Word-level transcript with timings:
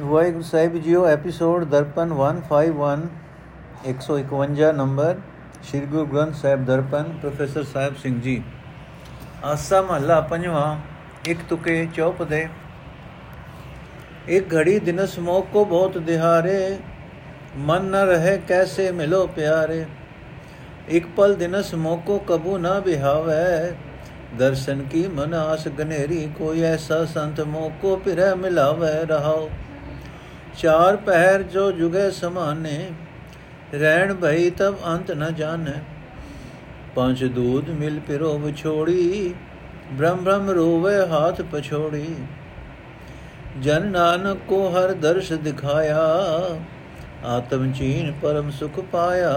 Waheguru 0.00 0.42
Sahib 0.42 0.76
JIO, 0.76 1.06
episode 1.06 1.64
Darpan 1.64 2.10
151 2.12 3.06
151 3.86 4.72
number, 4.72 5.16
Sri 5.62 5.80
Guru 5.80 6.06
Granth 6.06 6.34
Sahib 6.34 6.64
Darpan, 6.64 7.02
professor 7.02 7.64
Sahib 7.64 7.96
Singh 7.96 8.20
ji. 8.20 8.42
Asa 9.44 9.82
Mahalla 9.82 10.20
ਪੰਜਵਾਂ, 10.20 10.76
ਇੱਕ 11.28 11.38
ਤੁਕੇ 11.48 11.88
chop 11.94 12.22
ਦੇ। 12.22 12.48
ਇੱਕ 14.28 14.54
ਘੜੀ 14.54 14.78
ਦਿਨਸ 14.78 15.18
ਮੋਹ 15.18 15.42
ਕੋ 15.52 15.64
ਬਹੁਤ 15.64 15.98
ਦਿਹਾਰੇ, 15.98 16.78
ਮਨ 17.56 17.84
ਨ 17.84 17.94
ਰਹੇ 17.94 18.38
ਕੈਸੇ 18.38 18.90
ਮਿਲੋ 18.92 19.26
ਪਿਆਰੇ। 19.26 19.86
ਇੱਕ 20.88 21.06
ਪਲ 21.16 21.34
ਦਿਨਸ 21.34 21.74
ਮੋਹ 21.74 21.98
ਕੋ 21.98 22.18
ਕਬੂ 22.18 22.58
ਨਾ 22.58 22.80
ਬਿਹਾਵੇ, 22.80 23.72
ਦਰਸ਼ਨ 24.38 24.82
ਕੀ 24.82 25.08
ਮਨ 25.08 25.34
ਆਸ 25.34 25.68
ਗਨੇਰੀ, 25.68 26.28
ਕੋਈ 26.38 26.62
ਐਸਾ 26.62 27.04
ਸੰਤ 27.04 27.40
ਮੋਹ 27.40 27.70
ਕੋ 27.82 27.96
ਪਿਰੈ 27.96 28.34
ਮਿਲਾਵੇ 28.34 29.06
ਰਹਾਓ। 29.06 29.50
ਚਾਰ 30.58 30.96
ਪਹਿਰ 30.96 31.42
ਜੋ 31.42 31.70
ਜੁਗੇ 31.72 32.10
ਸਮਾਨੇ, 32.10 32.78
ਰਹਿਣ 33.74 34.14
ਭਈ 34.14 34.50
ਤਬ 34.50 34.76
ਅੰਤ 34.86 35.10
ਨ 35.10 35.32
ਜਾਣੈ। 35.34 35.80
ਪੰਜ 36.94 37.24
ਦੂਧ 37.24 37.68
ਮਿਲ 37.70 38.00
ਪਿਰੋ 38.00 38.36
ਵਿਛੋੜੀ, 38.38 39.34
ਬ੍ਰਹਮ 39.92 40.24
ਬ੍ਰਹਮ 40.24 40.50
ਰੋਵੇ 40.50 40.94
ਹਾਥ 41.06 41.42
ਪਛੋੜੀ। 41.42 42.14
ਜਨ 43.62 43.86
ਨਾਨਕ 43.86 44.38
ਕੋ 44.48 44.68
ਹਰ 44.68 44.92
ਦਰਸ਼ 44.92 45.32
ਦਿਖਾਇਆ, 45.32 46.00
ਆਤਮ 47.26 47.72
ਚੀਨ 47.72 48.12
ਪਰਮ 48.22 48.50
ਸੁਖ 48.50 48.80
ਪਾਇਆ। 48.92 49.32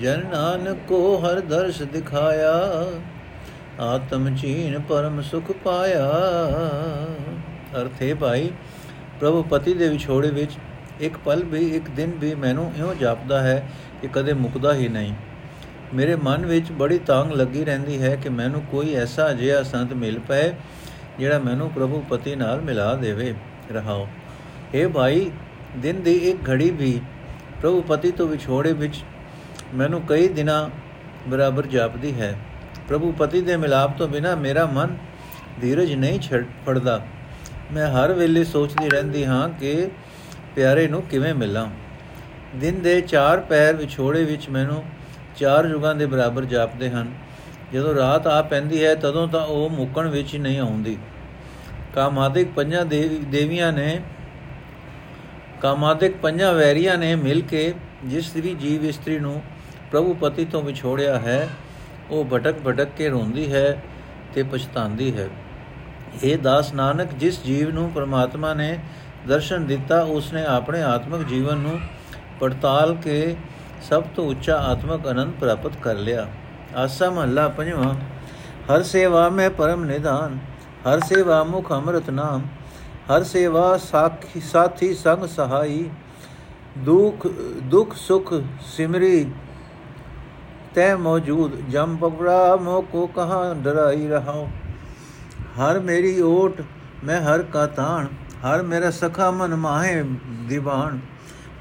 ਜਨ 0.00 0.26
ਨਾਨਕ 0.32 0.78
ਕੋ 0.88 1.16
ਹਰ 1.18 1.40
ਦਰਸ਼ 1.40 1.82
ਦਿਖਾਇਆ, 1.82 2.54
ਆਤਮ 3.80 4.34
ਚੀਨ 4.36 4.78
ਪਰਮ 4.80 5.20
ਸੁਖ 5.22 5.52
ਪਾਇਆ। 5.64 6.10
ਅਰਥੇ 7.80 8.14
ਭਾਈ 8.14 8.50
ਪ੍ਰਭੂ 9.20 9.42
ਪਤੀ 9.42 9.74
ਦੇ 9.74 9.88
ਵਿਛੋੜੇ 9.88 10.30
ਵਿੱਚ 10.30 10.52
ਇੱਕ 11.00 11.16
ਪਲ 11.16 11.44
ਵੀ, 11.44 11.76
ਇੱਕ 11.76 11.90
ਦਿਨ 11.90 12.10
ਵੀ 12.10 12.34
ਮੈਨੂੰ 12.34 12.72
ਇਉਂ 12.76 12.94
ਜਾਪਦਾ 12.94 13.42
ਹੈ 13.42 13.68
ਕਿ 14.02 14.08
ਕਦੇ 14.12 14.32
ਮੁਕਦਾ 14.32 14.74
ਹੀ 14.74 14.88
ਨਹੀਂ। 14.88 15.14
ਮੇਰੇ 15.94 16.16
ਮਨ 16.16 16.46
ਵਿੱਚ 16.46 16.72
ਬੜੀ 16.72 16.98
ਤਾਂਗ 16.98 17.32
ਲੱਗੀ 17.32 17.64
ਰਹਿੰਦੀ 17.64 18.02
ਹੈ 18.02 18.16
ਕਿ 18.16 18.28
ਮੈਨੂੰ 18.28 18.62
ਕੋਈ 18.62 18.94
ਐਸਾ 18.94 19.32
ਜਿਹਾ 19.32 19.62
ਸੰਤ 19.62 19.92
ਮਿਲ 19.92 20.18
ਪਏ 20.18 20.52
ਜਿਹੜਾ 21.18 21.38
ਮੈਨੂੰ 21.38 21.70
ਪ੍ਰਭੂ 21.70 22.04
ਪਤੀ 22.10 22.34
ਨਾਲ 22.34 22.60
ਮਿਲਾ 22.60 22.94
ਦੇਵੇ। 22.94 23.34
ਰਹਾਓ। 23.72 24.08
ਇਹ 24.74 24.88
ਭਾਈ, 24.88 25.30
ਦਿਨ 25.76 26.02
ਦੀ 26.02 26.12
ਇੱਕ 26.12 26.50
ਘੜੀ 26.50 26.70
ਵੀ 26.70 27.00
ਪ੍ਰਭੂ 27.60 27.82
ਪਤੀ 27.82 28.10
ਤੋਂ 28.10 28.28
ਵਿਛੋੜੇ 28.28 28.72
ਵਿੱਚ 28.72 29.04
ਮੈਨੂੰ 29.74 30.02
ਕਈ 30.02 30.28
ਦਿਨਾਂ 30.28 30.68
ਬਰਾਬਰ 31.30 31.66
ਜਾਪਦੀ 31.66 32.20
ਹੈ। 32.20 32.38
ਪ੍ਰਭੂ 32.88 33.12
ਪਤੀ 33.12 33.40
ਦੇ 33.40 33.56
ਮਿਲਾਪ 33.56 33.98
ਤੋਂ 33.98 34.08
ਬਿਨਾ 34.08 34.34
ਮੇਰਾ 34.34 34.66
ਮਨ 34.66 34.96
ਧੀਰਜ 35.60 35.92
ਨਹੀਂ 35.92 36.20
ਛੱਡ 36.20 36.44
ਫੜਦਾ। 36.66 37.06
ਮੈਂ 37.72 37.86
ਹਰ 37.88 38.12
ਵੇਲੇ 38.12 38.44
ਸੋਚਦੀ 38.44 38.88
ਰਹਿੰਦੀ 38.88 39.24
ਹਾਂ 39.24 39.48
ਕਿ 39.48 39.88
ਪਿਆਰੇ 40.56 40.86
ਨੂੰ 40.88 41.02
ਕਿਵੇਂ 41.02 41.34
ਮਿਲਾਂ। 41.34 41.66
ਦਿਨ 42.56 42.80
ਦੇ 42.82 43.00
ਚਾਰ 43.00 43.40
ਪੈਰ 43.40 43.74
ਵਿਛੋੜੇ 43.76 44.22
ਵਿੱਚ 44.24 44.48
ਮੈਨੂੰ 44.48 44.82
ਚਾਰ 45.36 45.66
ਯੁਗਾਂ 45.66 45.94
ਦੇ 45.94 46.06
ਬਰਾਬਰ 46.06 46.44
ਜਾਪਦੇ 46.44 46.90
ਹਨ। 46.90 47.12
ਜਦੋਂ 47.72 47.94
ਰਾਤ 47.94 48.26
ਆ 48.26 48.40
ਪੈਂਦੀ 48.42 48.84
ਹੈ, 48.84 48.94
ਤਦੋਂ 48.94 49.26
ਤਾਂ 49.28 49.46
ਉਹ 49.46 49.68
ਮੁੱਕਣ 49.70 50.08
ਵਿੱਚ 50.08 50.36
ਨਹੀਂ 50.36 50.58
ਆਉਂਦੀ। 50.58 50.96
ਕਾਮਾਦਿਕ 51.94 52.48
ਪੰਜਾਂ 52.56 52.84
ਦੇਵੀਆਂ 52.84 53.72
ਨੇ, 53.72 54.00
ਕਾਮਾਦਿਕ 55.60 56.16
ਪੰਜਾਂ 56.16 56.52
ਵੈਰੀਆਂ 56.52 56.96
ਨੇ 56.98 57.14
ਮਿਲ 57.14 57.40
ਕੇ 57.40 57.72
ਜਿਸ 58.04 58.34
ਵੀ 58.36 58.54
ਜੀਵ 58.54 58.84
ਇਸਤਰੀ 58.84 59.18
ਨੂੰ 59.18 59.42
ਪ੍ਰਭੂ 59.90 60.14
ਪਤੀ 60.14 60.44
ਤੋਂ 60.44 60.62
ਵਿਛੋੜਿਆ 60.62 61.18
ਹੈ, 61.18 61.48
ਉਹ 62.10 62.24
ਭਟਕ 62.24 62.54
ਭਟਕ 62.66 62.88
ਕੇ 62.96 63.08
ਰੋਂਦੀ 63.08 63.52
ਹੈ 63.52 63.82
ਤੇ 64.34 64.42
ਪਛਤਾਉਂਦੀ 64.42 65.16
ਹੈ। 65.16 65.28
ਇਹ 66.22 66.36
ਦਾਸ 66.38 66.72
ਨਾਨਕ 66.74 67.12
ਜਿਸ 67.14 67.42
ਜੀਵ 67.44 67.70
ਨੂੰ 67.70 67.90
ਪ੍ਰਮਾਤਮਾ 67.90 68.52
ਨੇ 68.54 68.76
ਦਰਸ਼ਨ 69.28 69.66
ਦਿੱਤਾ 69.66 70.02
ਉਸਨੇ 70.10 70.44
ਆਪਣੇ 70.46 70.82
ਆਤਮਿਕ 70.82 71.26
ਜੀਵਨ 71.28 71.58
ਨੂੰ 71.58 71.78
ਪੜਤਾਲ 72.40 72.94
ਕੇ 72.94 73.36
ਸਭ 73.90 74.04
ਤੋਂ 74.16 74.28
ਉੱਚਾ 74.30 74.56
ਆਤਮਿਕ 74.62 75.06
ਆਨੰਦ 75.06 75.32
ਪ੍ਰਾਪਤ 75.40 75.76
ਕਰ 75.82 75.96
ਲਿਆ 75.98 76.26
ਆਸਾ 76.76 77.10
ਮਹੱਲਾ 77.10 77.48
ਪੰਜਵਾਂ 77.48 77.94
ਹਰ 78.70 78.82
ਸੇਵਾ 78.82 79.28
ਮੈਂ 79.28 79.50
ਪਰਮ 79.50 79.84
ਨਿਧਾਨ 79.84 80.38
ਹਰ 80.86 81.00
ਸੇਵਾ 81.00 81.42
ਮੁਖ 81.44 81.72
ਅੰਮ੍ਰਿਤ 81.72 82.10
ਨਾਮ 82.10 82.46
ਹਰ 83.10 83.22
ਸੇਵਾ 83.24 83.76
ਸਾਖੀ 83.76 84.40
ਸਾਥੀ 84.42 84.92
ਸੰਗ 84.94 85.26
ਸਹਾਈ 85.26 85.88
ਦੁਖ 86.78 87.26
ਦੁਖ 87.64 87.94
ਸੁਖ 87.96 88.32
ਸਿਮਰੀ 88.66 89.24
ਤੈ 90.74 90.94
ਮੌਜੂਦ 90.96 91.56
ਜਮ 91.70 91.96
ਪਕੜਾ 91.96 92.56
ਮੋ 92.56 92.80
ਕੋ 92.82 93.06
ਕਹਾਂ 93.06 93.54
ਡਰਾਈ 93.54 94.06
ਰਹਾਓ 94.08 94.48
ਹਰ 95.58 95.78
ਮੇਰੀ 95.80 96.20
ਓਟ 96.20 96.62
ਮੈਂ 97.04 97.20
ਹਰ 97.22 97.42
ਕਾ 97.42 97.66
ਤਾਣ, 97.66 98.06
ਹਰ 98.44 98.62
ਮੇਰਾ 98.62 98.90
ਸਖਾ 98.90 99.30
ਮਨ 99.30 99.54
ਮਾਹੇ 99.54 100.02
ਦੀਵਾਨ। 100.48 100.98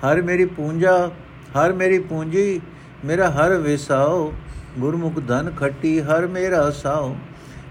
ਹਰ 0.04 0.22
ਮੇਰੀ 0.22 0.46
ਪੂੰਜਾ, 0.46 1.12
ਹਰ 1.56 1.74
ਮੇਰੀ 1.74 2.00
ਪੂੰਜੀ, 2.00 2.62
ਮੇਰਾ 3.06 3.30
ਹਰ 3.32 3.56
ਵਿਸਾਓ। 3.58 4.34
ਗੁਰਮੁਖ 4.80 5.20
ਧਨ 5.28 5.52
ਖੱਟੀ 5.52 6.02
ਹਰ 6.02 6.28
ਮੇਰਾ 6.28 6.70
ਸਾਓ। 6.72 7.16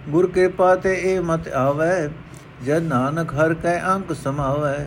ਗੁਰ 0.09 0.27
ਕਿਰਪਾ 0.27 0.75
ਤੇ 0.77 0.95
ਇਹ 0.95 1.21
ਮਤ 1.21 1.49
ਆਵੇ, 1.49 2.09
ਜਦ 2.67 2.83
ਨਾਨਕ 2.83 3.35
ਹਰ 3.35 3.55
ਕੈ 3.55 3.81
ਅੰਕ 3.85 4.13
ਸਮਾਵੇ। 4.13 4.87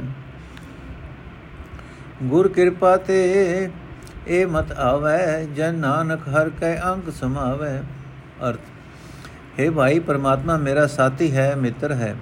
ਗੁਰ 2.23 2.47
ਕਿਰਪਾ 2.47 2.97
ਤੇ 2.97 3.69
ਇਹ 4.27 4.47
ਮਤ 4.47 4.71
ਆਵੇ 4.71 5.45
ਜਨ 5.45 5.75
ਨਾਨਕ 5.75 6.27
ਹਰ 6.27 6.49
ਕੈ 6.49 6.75
ਅੰਕ 6.81 7.09
ਸਮਾਵੇ। 7.09 7.79
ਅਰਥ 8.49 8.59
ਹੈ 9.59 9.71
ਭਾਈ, 9.71 9.99
ਪਰਮਾਤਮਾ 9.99 10.57
ਮੇਰਾ 10.57 10.87
ਸਾਥੀ 10.87 11.35
ਹੈ, 11.35 11.55
ਮਿੱਤਰ 11.55 11.91
ਹੈ। 11.91 12.15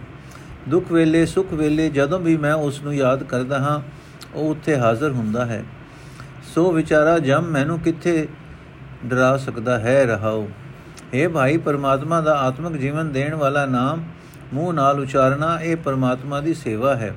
ਦੁੱਖ 0.69 0.91
ਵੇਲੇ, 0.91 1.25
ਸੁੱਖ 1.25 1.53
ਵੇਲੇ 1.53 1.90
ਜਦੋਂ 1.90 2.19
ਵੀ 2.19 2.38
ਮੈਂ 2.38 2.53
ਉਸ 2.53 2.81
ਨੂੰ 2.81 2.95
ਯਾਦ 2.95 3.23
ਕਰਦਾ 3.23 3.59
ਹਾਂ, 3.59 3.79
ਉਹ 4.34 4.51
ਉੱਥੇ 4.51 4.78
ਹਾਜ਼ਰ 4.78 5.12
ਹੁੰਦਾ 5.12 5.45
ਹੈ। 5.45 5.63
ਸੋ 6.56 6.72
ਵਿਚਾਰਾ 6.72 7.19
ਜਮ 7.19 7.41
ਮੈਨੂੰ 7.41 7.79
ਕਿੱਥੇ 7.79 8.28
ਡਰਾ 9.06 9.38
ਸਕਦਾ 9.38 9.79
ਹੈ, 9.79 10.06
ਰਹਾਓ। 10.06 10.50
ਇਹ 11.13 11.29
ਭਾਈ, 11.29 11.57
ਪਰਮਾਤਮਾ 11.57 12.22
ਦਾ 12.22 12.40
ਆਤਮਿਕ 12.40 12.81
ਜੀਵਨ 12.81 13.12
ਦੇਣ 13.12 13.35
ਵਾਲਾ 13.35 13.66
ਨਾਮ 13.66 14.03
ਮੂੰਹ 14.53 14.73
ਨਾਲ 14.73 15.00
ਉਚਾਰਨਾ, 15.00 15.61
ਇਹ 15.61 15.75
ਪਰਮਾਤਮਾ 15.75 16.41
ਦੀ 16.41 16.53
ਸੇਵਾ 16.53 16.96
ਹੈ। 16.96 17.16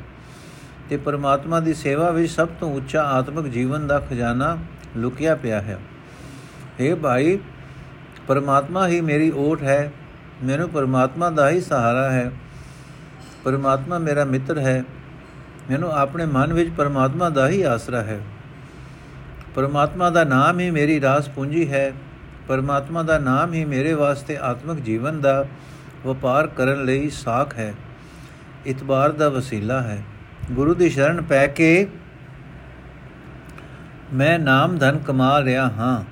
ਤੇ 0.91 0.97
ਪਰਮਾਤਮਾ 0.97 1.61
ਦੀ 1.61 1.75
ਸੇਵਾ 1.75 2.11
ਵਿੱਚ 2.11 2.33
ਸਭ 2.33 2.49
ਤੋਂ 2.61 2.75
ਉੱਚਾ 2.75 3.03
ਆਤਮਿਕ 3.03 3.53
ਜੀਵਨ 3.53 3.87
ਦਾ 3.87 3.99
ਖਜ਼ਾਨਾ 3.99 4.59
ਲੁਕਿਆ 4.97 5.35
ਪਿਆ 5.35 5.61
ਹੈ। 5.61 5.79
ਇਹ 6.81 6.95
ਭਾਈ, 6.95 7.39
ਪਰਮਾਤਮਾ 8.29 8.89
ਹੀ 8.89 9.01
ਮੇਰੀ 9.01 9.33
ਓਟ 9.37 9.63
ਹੈ 9.63 9.93
ਮੈਨੂੰ 10.45 10.69
ਪਰਮਾਤਮਾ 10.69 11.31
ਦਾ 11.31 11.51
ਹੀ 11.51 11.61
ਸਹਾਰਾ 11.61 12.11
ਹੈ। 12.11 12.31
ਪਰਮਾਤਮਾ 13.45 13.99
ਮੇਰਾ 13.99 14.25
ਮਿੱਤਰ 14.25 14.59
ਹੈ। 14.59 14.85
ਮੈਨੂੰ 15.71 15.93
ਆਪਣੇ 15.93 16.27
ਮਨ 16.27 16.53
ਵਿੱਚ 16.53 16.71
ਪਰਮਾਤਮਾ 16.71 17.29
ਦਾ 17.29 17.49
ਹੀ 17.49 17.63
ਆਸਰਾ 17.63 18.01
ਹੈ। 18.01 18.21
ਪਰਮਾਤਮਾ 19.55 20.11
ਦਾ 20.11 20.25
ਨਾਮ 20.25 20.61
ਹੀ 20.61 20.71
ਮੇਰੀ 20.71 21.01
ਰਾਸ 21.01 21.29
ਪੂੰਜੀ 21.29 21.73
ਹੈ। 21.73 21.93
ਪਰਮਾਤਮਾ 22.49 23.03
ਦਾ 23.03 23.19
ਨਾਮ 23.19 23.53
ਹੀ 23.53 23.65
ਮੇਰੇ 23.65 23.93
ਵਾਸਤੇ 23.93 24.39
ਆਤਮਿਕ 24.43 24.81
ਜੀਵਨ 24.85 25.21
ਦਾ 25.21 25.47
ਵਪਾਰ 26.07 26.47
ਕਰਨ 26.47 26.85
ਲਈ 26.85 27.11
ਸਾਖ 27.11 27.59
ਹੈ। 27.59 27.75
ਇਤਬਾਰ 28.67 29.13
ਦਾ 29.13 29.29
ਵਸੀਲਾ 29.29 29.83
ਹੈ। 29.83 30.03
ਗੁਰੂ 30.51 30.75
ਦੀ 30.75 30.91
ਸ਼ਰਨ 30.91 31.23
ਪੈ 31.23 31.47
ਕੇ 31.47 31.89
ਮੈਂ 34.15 34.39
ਨਾਮ 34.39 34.79
ਧਨ 34.79 34.99
ਕਮਾ 34.99 35.43
ਰਿਹਾ 35.43 35.65
ਹਾਂ। 35.65 36.05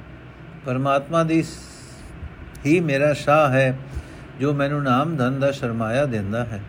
ਪਰਮਾਤਮਾ 0.67 1.25
ਦੀ 1.25 1.45
ਹੀ 2.67 2.81
ਮੇਰਾ 2.81 3.13
ਸ਼ਾਹ 3.13 3.51
ਹੈ। 3.51 3.79
ਜੋ 4.41 4.53
ਮੈਨੂੰ 4.53 4.83
ਨਾਮ 4.83 5.17
ਧਨ 5.17 5.39
ਦਾ 5.41 5.51
ਸ਼ਰਮਾਇਆ 5.51 6.05
ਦਿੰਦਾ 6.05 6.45
ਹੈ। 6.45 6.61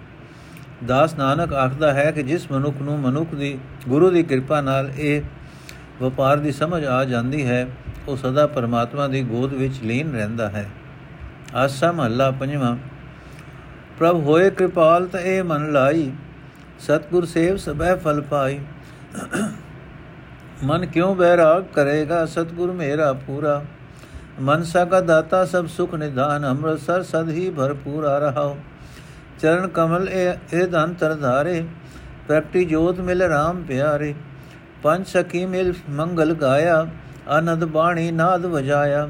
ਦਾਸ 0.87 1.13
ਨਾਨਕ 1.15 1.53
ਆਖਦਾ 1.53 1.93
ਹੈ 1.93 2.09
ਕਿ 2.11 2.23
ਜਿਸ 2.23 2.51
ਮਨੁੱਖ 2.51 2.81
ਨੂੰ 2.81 2.99
ਮਨੁੱਖ 2.99 3.35
ਦੀ, 3.35 3.57
ਗੁਰੂ 3.87 4.09
ਦੀ 4.09 4.23
ਕਿਰਪਾ 4.23 4.61
ਨਾਲ 4.61 4.91
ਇਹ 4.97 5.21
ਵਪਾਰ 6.01 6.37
ਦੀ 6.37 6.51
ਸਮਝ 6.51 6.83
ਆ 6.85 7.03
ਜਾਂਦੀ 7.05 7.45
ਹੈ, 7.45 7.67
ਉਹ 8.07 8.17
ਸਦਾ 8.17 8.45
ਪਰਮਾਤਮਾ 8.47 9.07
ਦੀ 9.07 9.21
ਗੋਦ 9.23 9.53
ਵਿੱਚ 9.53 9.81
ਲੀਨ 9.83 10.11
ਰਹਿੰਦਾ 10.11 10.49
ਹੈ। 10.49 10.69
ਆਸਾ 11.55 11.91
ਮਹੱਲਾ 11.91 12.29
ਪੰਜਵਾਂ, 12.31 12.75
ਪ੍ਰਭ 13.99 14.15
ਹੋਏ 14.17 14.49
ਕਿਰਪਾਲ 14.49 15.07
ਤਾਂ 15.07 15.19
ਇਹ 15.19 15.43
ਮਨ 15.43 15.71
ਲਾਈ, 15.71 16.11
ਸਤਗੁਰ 16.79 17.25
ਸੇਵ 17.25 17.57
ਸਭੈ 17.57 17.95
ਫਲ 17.95 18.21
ਪਾਈ। 18.21 18.59
ਮਨ 20.63 20.85
ਕਿਉ 20.85 21.13
ਬੈਰਾਗ 21.15 21.63
ਕਰੇਗਾ, 21.73 22.25
ਸਤਗੁਰ 22.25 22.71
ਮੇਰਾ 22.71 23.13
ਪੂਰਾ 23.27 23.63
ਮਨਸਾ 24.41 24.83
ਕਾ 24.85 24.99
ਦਾਤਾ 25.01 25.43
ਸਭ 25.45 25.65
ਸੁਖ 25.67 25.93
ਨਿਧਾਨ, 25.95 26.45
ਅੰਮ੍ਰਿਤਸਰ 26.45 27.03
ਸਦ 27.03 27.29
ਹੀ 27.29 27.49
ਭਰਪੂਰ 27.49 28.03
ਆ 28.03 28.17
ਰਹਾ 28.19 28.55
ਚਰਨ 29.39 29.67
ਕਮਲ 29.67 30.07
ਇਹ 30.09 30.67
ਧਨ 30.67 30.93
ਤਰ 30.93 31.13
ਧਾਰੇ, 31.15 31.63
ਪ੍ਰਗਟੀ 32.27 32.63
ਜੋਤ 32.65 32.99
ਮਿਲ 32.99 33.21
ਰਾਮ 33.21 33.61
ਪਿਆਰੇ। 33.63 34.13
ਪੰਜ 34.83 35.05
ਸਖੀ 35.07 35.45
ਮਿਲ 35.45 35.73
ਮੰਗਲ 35.89 36.33
ਗਾਇਆ, 36.33 36.85
ਆਨੰਦ 37.27 37.63
ਬਾਣੀ 37.65 38.09
ਨਾਦ 38.11 38.45
ਵਜਾਇਆ। 38.45 39.07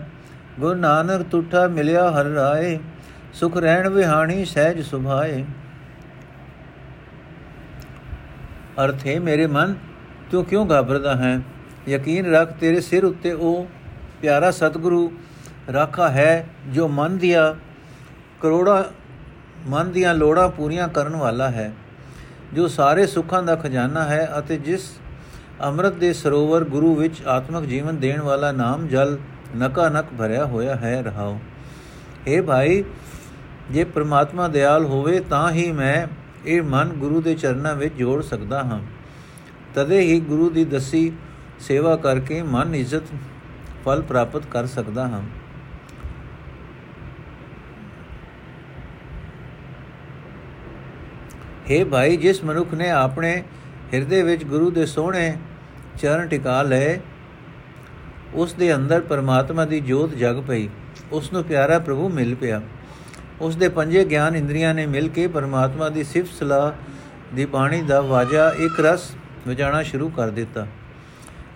ਗੁਰੂ 0.60 0.74
ਨਾਨਕ 0.76 1.26
ਟੁੱਠਾ 1.32 1.68
ਮਿਲਿਆ 1.68 2.10
ਹਰ 2.12 2.26
ਰਾਏ, 2.28 2.78
ਸੁਖ 3.34 3.58
ਰਹਿਣ 3.58 3.90
ਵਿਹਾਣੀ 3.90 4.46
ਸਹਿਜ 4.46 4.82
ਸੁਭਾਏ। 4.82 5.44
ਅਰਥੇ 8.84 9.20
ਮੇਰੇ 9.20 9.48
ਮਨ, 9.48 9.76
ਤੂੰ 10.32 10.44
ਕਿਉਂ 10.46 10.66
ਘਬਰਦਾ 10.66 11.16
ਹੈ? 11.16 11.40
ਯਕੀਨ 11.90 12.32
ਰੱਖ 12.32 12.52
ਤੇਰੇ 12.52 12.82
ਸਿਰ 12.82 13.06
ਉੱਤੇ 13.06 13.32
ਉਹ 13.34 13.68
ਪਿਆਰਾ 14.22 14.52
ਸਤਿਗੁਰੂ, 14.52 15.12
ਰਾਖਾ 15.74 16.10
ਹੈ 16.10 16.48
ਜੋ 16.68 16.88
ਮਨ 16.88 17.18
ਦੀਆਂ 17.18 17.54
ਕਰੋੜਾ, 18.42 18.92
ਮਨ 19.68 19.92
ਦੀਆਂ 19.92 20.14
ਲੋੜਾਂ 20.16 20.50
ਪੂਰੀਆਂ 20.50 20.88
ਕਰਨ 20.88 21.16
ਵਾਲਾ 21.16 21.50
ਹੈ, 21.50 21.72
ਜੋ 22.54 22.68
ਸਾਰੇ 22.68 23.06
ਸੁੱਖਾਂ 23.08 23.44
ਦਾ 23.44 23.56
ਖਜ਼ਾਨਾ 23.56 24.04
ਹੈ 24.04 24.28
ਅਤੇ 24.40 24.58
ਜਿਸ 24.58 24.90
ਅੰਮ੍ਰਿਤ 25.64 25.94
ਦੇ 25.94 26.14
ਸਰੋਵਰ 26.14 26.64
ਗੁਰੂ 26.64 26.96
ਵਿੱਚ 26.96 27.22
ਆਤਮਿਕ 27.28 27.66
ਜੀਵਨ 27.66 27.98
ਦੇਣ 27.98 28.22
ਵਾਲਾ 28.22 28.52
ਨਾਮ 28.52 28.88
ਜਲ 28.88 29.18
ਨਕਾ 29.58 29.90
ਨਕ 29.90 30.06
ਭਰਿਆ 30.18 30.46
ਹੋਇਆ 30.46 30.76
ਹੈ, 30.76 31.02
ਰਹਾਓ। 31.02 31.40
اے 32.28 32.44
ਭਾਈ, 32.44 32.84
ਜੇ 33.72 33.84
ਪ੍ਰਮਾਤਮਾ 33.84 34.48
ਦਿਆਲ 34.48 34.86
ਹੋਵੇ 34.86 35.20
ਤਾਂ 35.20 35.52
ਹੀ 35.52 35.72
ਮੈਂ 35.72 36.08
ਇਹ 36.46 36.62
ਮਨ 36.62 36.90
ਗੁਰੂ 36.90 37.22
ਦੇ 37.22 37.36
ਚਰਨਾਂ 37.36 37.76
ਵਿੱਚ 37.76 37.96
ਜੋੜ 37.96 38.22
ਸਕਦਾ 38.24 38.64
ਹਾਂ। 38.64 38.80
ਤਦੇ 39.76 40.00
ਹੀ 40.00 40.20
ਗੁਰੂ 40.20 40.50
ਦੀ 40.50 40.66
ਦਸੀ 40.66 41.12
ਸੇਵਾ 41.60 41.96
ਕਰਕੇ 41.96 42.42
ਮਨ 42.44 42.76
ਇੱਜ਼ਤ 42.76 43.04
ਫਲ 43.86 44.02
ਪ੍ਰਾਪਤ 44.02 44.46
ਕਰ 44.46 44.66
ਸਕਦਾ 44.66 45.08
ਹਾਂ। 45.08 45.22
हे 51.70 51.86
ਭਾਈ, 51.86 52.18
ਜਿਸ 52.18 52.44
ਮਨੁੱਖ 52.44 52.74
ਨੇ 52.74 52.90
ਆਪਣੇ 52.90 53.44
ਹਿਰਦੇ 53.94 54.24
ਵਿੱਚ 54.24 54.44
ਗੁਰੂ 54.44 54.72
ਦੇ 54.72 54.86
ਸੋਹਣੇ 54.86 55.38
ਚਰਨ 56.02 56.28
ਟਿਕਾ 56.28 56.62
ਲਏ, 56.62 57.00
ਉਸ 58.34 58.54
ਦੇ 58.54 58.76
ਅੰਦਰ 58.76 59.02
ਪਰਮਾਤਮਾ 59.02 59.66
ਦੀ 59.66 59.80
ਜੋਤ 59.80 60.16
ਜਗ 60.16 60.42
ਪਈ, 60.48 60.70
ਉਸ 61.12 61.34
ਨੂੰ 61.34 61.44
ਪਿਆਰਾ 61.44 61.80
ਪ੍ਰਭੂ 61.80 62.10
ਮਿਲ 62.10 62.36
ਪਿਆ। 62.36 62.62
ਉਸ 63.42 63.56
ਦੇ 63.56 63.70
ਪੰਜੇ 63.70 64.06
ਗਿਆਨ 64.06 64.36
ਇੰਦਰੀਆਂ 64.36 64.74
ਨੇ 64.74 64.86
ਮਿਲ 64.86 65.08
ਕੇ 65.10 65.28
ਪਰਮਾਤਮਾ 65.28 65.90
ਦੀ 65.90 66.04
ਸਿਫਤ 66.04 66.34
ਸਲਾਹ 66.34 66.72
ਦੀ 67.36 67.46
ਬਾਣੀ 67.46 67.82
ਦਾ 67.82 68.02
ਵਾਜਾ 68.02 68.54
ਇੱਕ 68.60 68.80
ਰਸ 68.80 69.12
ਵਜਾਣਾ 69.48 69.84
ਸ਼ੁਰੂ 69.84 70.10
ਕਰ 70.10 70.30
ਦਿੱਤਾ। 70.30 70.68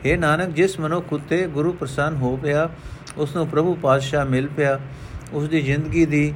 हे 0.06 0.20
ਨਾਨਕ, 0.20 0.50
ਜਿਸ 0.50 0.80
ਮਨੁੱਖ 0.80 1.14
ਉਤੇ 1.14 1.46
ਗੁਰੂ 1.48 1.72
ਪ੍ਰਸੰਨ 1.74 2.16
ਹੋ 2.16 2.36
ਪਿਆ 2.38 2.70
ਉਸ 3.18 3.36
ਨੂੰ 3.36 3.48
ਪ੍ਰਭੂ 3.48 3.74
ਪਾਤਸ਼ਾਹ 3.76 4.26
ਮਿਲ 4.26 4.48
ਪਿਆ 4.48 4.80
ਉਸ 5.34 5.48
ਦੀ 5.50 5.62
ਜ਼ਿੰਦਗੀ 5.62 6.06
ਦੀ 6.06 6.34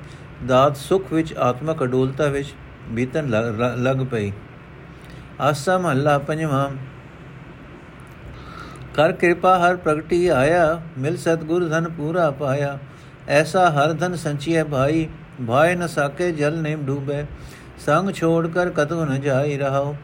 ਦਾਤ 0.48 0.78
ਸੁਖ 0.78 1.14
ਵਿੱਚ, 1.14 1.34
ਆਤਮਕ 1.34 1.84
ਅਡੋਲਤਾ 1.84 2.28
ਵਿੱਚ 2.28 2.54
ਬੀਤਨ 2.90 3.30
ਲੱਗ 3.78 4.06
ਪਈ। 4.12 4.32
ਆਸਾ 5.42 5.78
ਮਹੱਲਾ 5.78 6.18
ਪੰਜਵਾਂ। 6.18 6.70
ਕਰ 8.96 9.12
ਕਿਰਪਾ, 9.12 9.58
ਹਰ 9.60 9.76
ਪ੍ਰਗਟੀ 9.76 10.28
ਆਇਆ, 10.28 10.82
ਮਿਲ 10.98 11.18
ਸਤਗੁਰ 11.18 11.68
ਧਨ 11.70 11.90
ਪੂਰਾ 11.90 12.30
ਪਾਇਆ। 12.32 12.78
ਐਸਾ 13.28 13.70
ਹਰ 13.70 13.94
ਧਨ 13.94 14.16
ਸੰਚਿਐ 14.16 14.64
ਭਾਈ, 14.64 15.08
ਭਾਇ 15.48 15.76
ਨ 15.76 15.88
ਸਾਕੇ 15.88 16.32
ਜਲ 16.32 16.58
ਨੇਮ 16.62 16.86
ਡੂਬੇ। 16.86 17.24
ਸੰਗ 17.80 18.12
ਛੋੜ 18.12 18.48
ਕਰ 18.48 18.70
ਕਤੂ 18.70 19.06
ਨ 19.06 19.20
ਜਾਈ 19.22 19.58
ਰਹਾਓ 19.58 19.96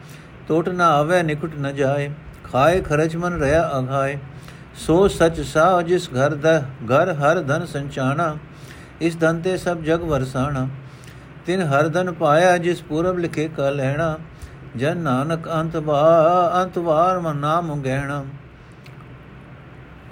ਟੋਟ 0.47 0.69
ਨ 0.69 0.81
ਆਵੇ, 0.81 1.21
ਨਿਕਟ 1.23 1.57
ਨ 1.59 1.75
ਜਾਏ 1.75 2.09
ਖਾਏ 2.45 2.81
ਖਰਚ 2.81 3.15
ਮਨ 3.15 3.39
ਰਿਆ 3.39 3.69
ਅਘਾਏ, 3.80 4.18
ਸੋ 4.77 5.07
ਸਚ 5.07 5.39
ਸਾ 5.44 5.81
ਜਿਸ 5.81 6.09
ਘਰ 6.09 6.33
ਦਾ, 6.36 6.59
ਘਰ 6.86 7.13
ਹਰ 7.13 7.42
ਧਨ 7.42 7.65
ਸੰਚਾਣਾ, 7.65 8.36
ਇਸ 9.01 9.18
ਧਨ 9.19 9.42
ਤੇ 9.42 9.57
ਸਭ 9.57 9.81
ਜਗ 9.83 10.01
ਵਰਸਾਣਾ। 10.03 10.68
ਤਿਨ 11.45 11.62
ਹਰ 11.63 11.88
ਧਨ 11.88 12.12
ਪਾਇਆ 12.13 12.57
ਜਿਸ 12.57 12.81
ਪੂਰਬ 12.81 13.18
ਲਿਖੇ 13.19 13.47
ਕਾ 13.47 13.69
ਲੈਣਾ, 13.69 14.18
ਜਨ 14.77 14.97
ਨਾਨਕ 14.97 15.47
ਅੰਤ 15.51 15.77
ਬਾ 15.80 16.01
ਅੰਤ 16.63 16.77
ਵਾਰ 16.77 17.19
ਮਨ 17.19 17.38
ਨਾਮ 17.38 17.81
ਗਹਿਣਾ 17.81 18.24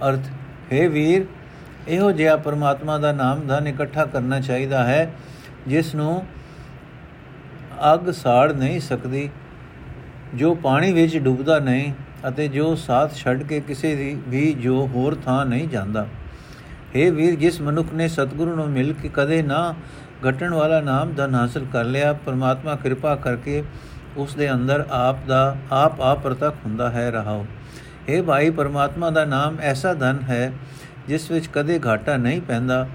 ਅਰਥ, 0.07 0.29
ਹੈ 0.73 0.87
ਵੀਰ, 0.89 1.25
ਇਹੋ 1.87 2.11
ਜਿਹਾ 2.11 2.35
ਪਰਮਾਤਮਾ 2.37 2.97
ਦਾ 2.97 3.11
ਨਾਮ 3.11 3.47
ਧਨ 3.47 3.67
ਇਕੱਠਾ 3.67 4.05
ਕਰਨਾ 4.05 4.39
ਚਾਹੀਦਾ 4.39 4.83
ਹੈ, 4.83 5.13
ਜਿਸ 5.67 5.93
ਨੂੰ 5.95 6.23
ਅੱਗ 7.93 8.09
ਸਾੜ 8.13 8.51
ਨਹੀਂ 8.51 8.79
ਸਕਦੀ, 8.81 9.29
ਜੋ 10.35 10.53
ਪਾਣੀ 10.55 10.91
ਵਿੱਚ 10.93 11.17
ਡੁੱਬਦਾ 11.17 11.59
ਨਹੀਂ 11.59 11.91
ਅਤੇ 12.29 12.47
ਜੋ 12.47 12.75
ਸਾਥ 12.75 13.13
ਛੱਡ 13.13 13.43
ਕੇ 13.43 13.59
ਕਿਸੇ 13.59 13.95
ਦੀ 13.95 14.17
ਵੀ 14.27 14.53
ਜੋ 14.53 14.87
ਹੋਰ 14.87 15.15
ਥਾਂ 15.25 15.45
ਨਹੀਂ 15.45 15.67
ਜਾਂਦਾ। 15.67 16.05
हे 16.95 17.11
ਵੀਰ, 17.13 17.35
ਜਿਸ 17.35 17.61
ਮਨੁੱਖ 17.61 17.93
ਨੇ 17.93 18.07
ਸਤਿਗੁਰੂ 18.07 18.55
ਨੂੰ 18.55 18.69
ਮਿਲ 18.69 18.93
ਕੇ 18.93 19.09
ਕਦੇ 19.13 19.41
ਨਾ 19.41 19.73
ਘਟਣ 20.29 20.53
ਵਾਲਾ 20.53 20.81
ਨਾਮ 20.81 21.13
ਧਨ 21.13 21.35
ਹਾਸਲ 21.35 21.65
ਕਰ 21.73 21.85
ਲਿਆ, 21.85 22.13
ਪਰਮਾਤਮਾ 22.13 22.75
ਕਿਰਪਾ 22.75 23.15
ਕਰਕੇ 23.15 23.63
ਉਸ 24.17 24.35
ਦੇ 24.35 24.51
ਅੰਦਰ 24.51 24.85
ਆਪ 24.91 25.17
ਦਾ, 25.27 25.55
ਆਪ 25.71 26.01
ਆਪ 26.01 26.21
ਪ੍ਰਤੱਖ 26.21 26.55
ਹੁੰਦਾ 26.65 26.89
ਹੈ, 26.89 27.11
ਰਹਾਓ। 27.11 27.45
हे 28.09 28.23
ਭਾਈ, 28.23 28.49
ਪਰਮਾਤਮਾ 28.49 29.09
ਦਾ 29.09 29.25
ਨਾਮ 29.25 29.57
ਐਸਾ 29.59 29.93
ਧਨ 29.93 30.19
ਹੈ, 30.29 30.51
ਜਿਸ 31.07 31.31
ਵਿੱਚ 31.31 31.47
ਕਦੇ 31.47 31.79
ਘਾਟਾ 31.85 32.17
ਨਹੀਂ 32.17 32.41
ਪੈਂਦਾ, 32.41 32.87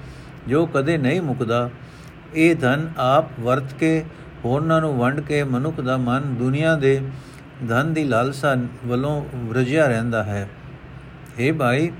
ਜੋ 0.48 0.66
ਕਦੇ 0.66 0.98
ਨਹੀਂ 0.98 1.22
ਮੁਕਦਾ। 1.22 1.70
ਇਹ 2.34 2.56
ਧਨ 2.56 2.88
ਆਪ 2.98 3.40
ਵਰਤ 3.40 3.72
ਕੇ, 3.74 4.04
ਹੋਰਨਾਂ 4.44 4.80
ਨੂੰ 4.80 4.98
ਵੰਡ 4.98 5.20
ਕੇ 5.20 5.42
ਮਨੁੱਖ 5.44 5.80
ਦਾ 5.80 5.96
ਮਨ 5.96 6.34
ਦੁਨੀਆ 6.34 6.76
ਦੇ 6.76 7.00
ਧਨ 7.66 7.94
ਦੀ 7.94 8.04
ਲਾਲਸਾ 8.04 8.56
ਵੱਲੋਂ 8.86 9.24
ਵਰਜਿਆ 9.34 9.86
ਰਹਿੰਦਾ 9.86 10.22
ਹੈ। 10.22 10.48
हे 11.40 11.54
ਭਾਈ, 11.54 11.90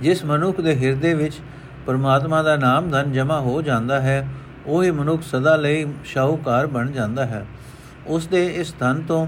ਜਿਸ 0.00 0.24
ਮਨੁੱਖ 0.24 0.60
ਦੇ 0.60 0.74
ਹਿਰਦੇ 0.76 1.14
ਵਿੱਚ 1.14 1.40
ਪਰਮਾਤਮਾ 1.86 2.42
ਦਾ 2.42 2.56
ਨਾਮ 2.56 2.90
ਧਨ 2.90 3.12
ਜਮਾ 3.12 3.40
ਹੋ 3.40 3.62
ਜਾਂਦਾ 3.62 4.00
ਹੈ, 4.00 4.28
ਉਹ 4.66 4.82
ਹੀ 4.82 4.90
ਮਨੁੱਖ 4.90 5.22
ਸਦਾ 5.22 5.56
ਲਈ 5.56 5.86
ਸ਼ਾਹੂਕਾਰ 6.04 6.66
ਬਣ 6.66 6.90
ਜਾਂਦਾ 6.90 7.26
ਹੈ। 7.26 7.46
ਉਸ 8.06 8.26
ਦੇ 8.26 8.46
ਇਸ 8.46 8.74
ਧਨ 8.78 9.02
ਤੋਂ 9.02 9.26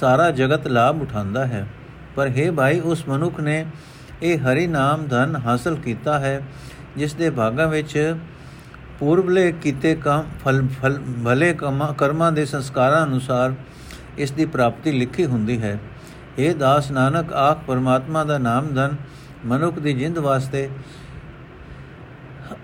ਸਾਰਾ 0.00 0.30
ਜਗਤ 0.30 0.66
ਲਾਭ 0.66 1.02
ਉਠਾਉਂਦਾ 1.02 1.46
ਹੈ। 1.46 1.66
ਪਰ 2.16 2.28
हे 2.28 2.52
ਭਾਈ, 2.52 2.80
ਉਸ 2.80 3.08
ਮਨੁੱਖ 3.08 3.40
ਨੇ 3.40 3.66
ਇਹ 4.22 4.38
ਹਰੀ 4.38 4.66
ਨਾਮ 4.66 5.06
ਧਨ 5.06 5.36
ਹਾਸਲ 5.36 5.76
ਕੀਤਾ 5.76 6.18
ਹੈ, 6.18 6.40
ਜਿਸ 6.96 7.14
ਦੇ 7.14 7.30
ਭਾਗਾਂ 7.30 7.68
ਵਿੱਚ 7.68 8.16
ਪੂਰਬਲੇ 8.98 9.52
ਕੀਤੇ 9.52 9.94
ਕੰਮ, 9.94 10.24
ਫਲ 10.44 10.66
ਫਲ, 10.82 10.98
ਭਲੇ 11.24 11.56
ਕਰਮਾਂ 11.98 12.32
ਦੇ 12.32 12.44
ਸੰਸਕਾਰਾਂ 12.44 13.06
ਅਨੁਸਾਰ 13.06 13.54
ਇਸ 14.18 14.30
ਦੀ 14.30 14.44
ਪ੍ਰਾਪਤੀ 14.44 14.92
ਲਿਖੀ 14.92 15.26
ਹੁੰਦੀ 15.26 15.62
ਹੈ। 15.62 15.78
ਇਹ 16.38 16.54
ਦਾਸ 16.54 16.90
ਨਾਨਕ, 16.90 17.32
ਆਖ 17.32 17.58
ਪਰਮਾਤਮਾ 17.66 18.24
ਦਾ 18.24 18.38
ਨਾਮ 18.38 18.74
ਧਨ, 18.74 18.96
ਮਨੁੱਖ 19.46 19.78
ਦੀ 19.78 19.92
ਜਿੰਦ 19.92 20.18
ਵਾਸਤੇ 20.18 20.68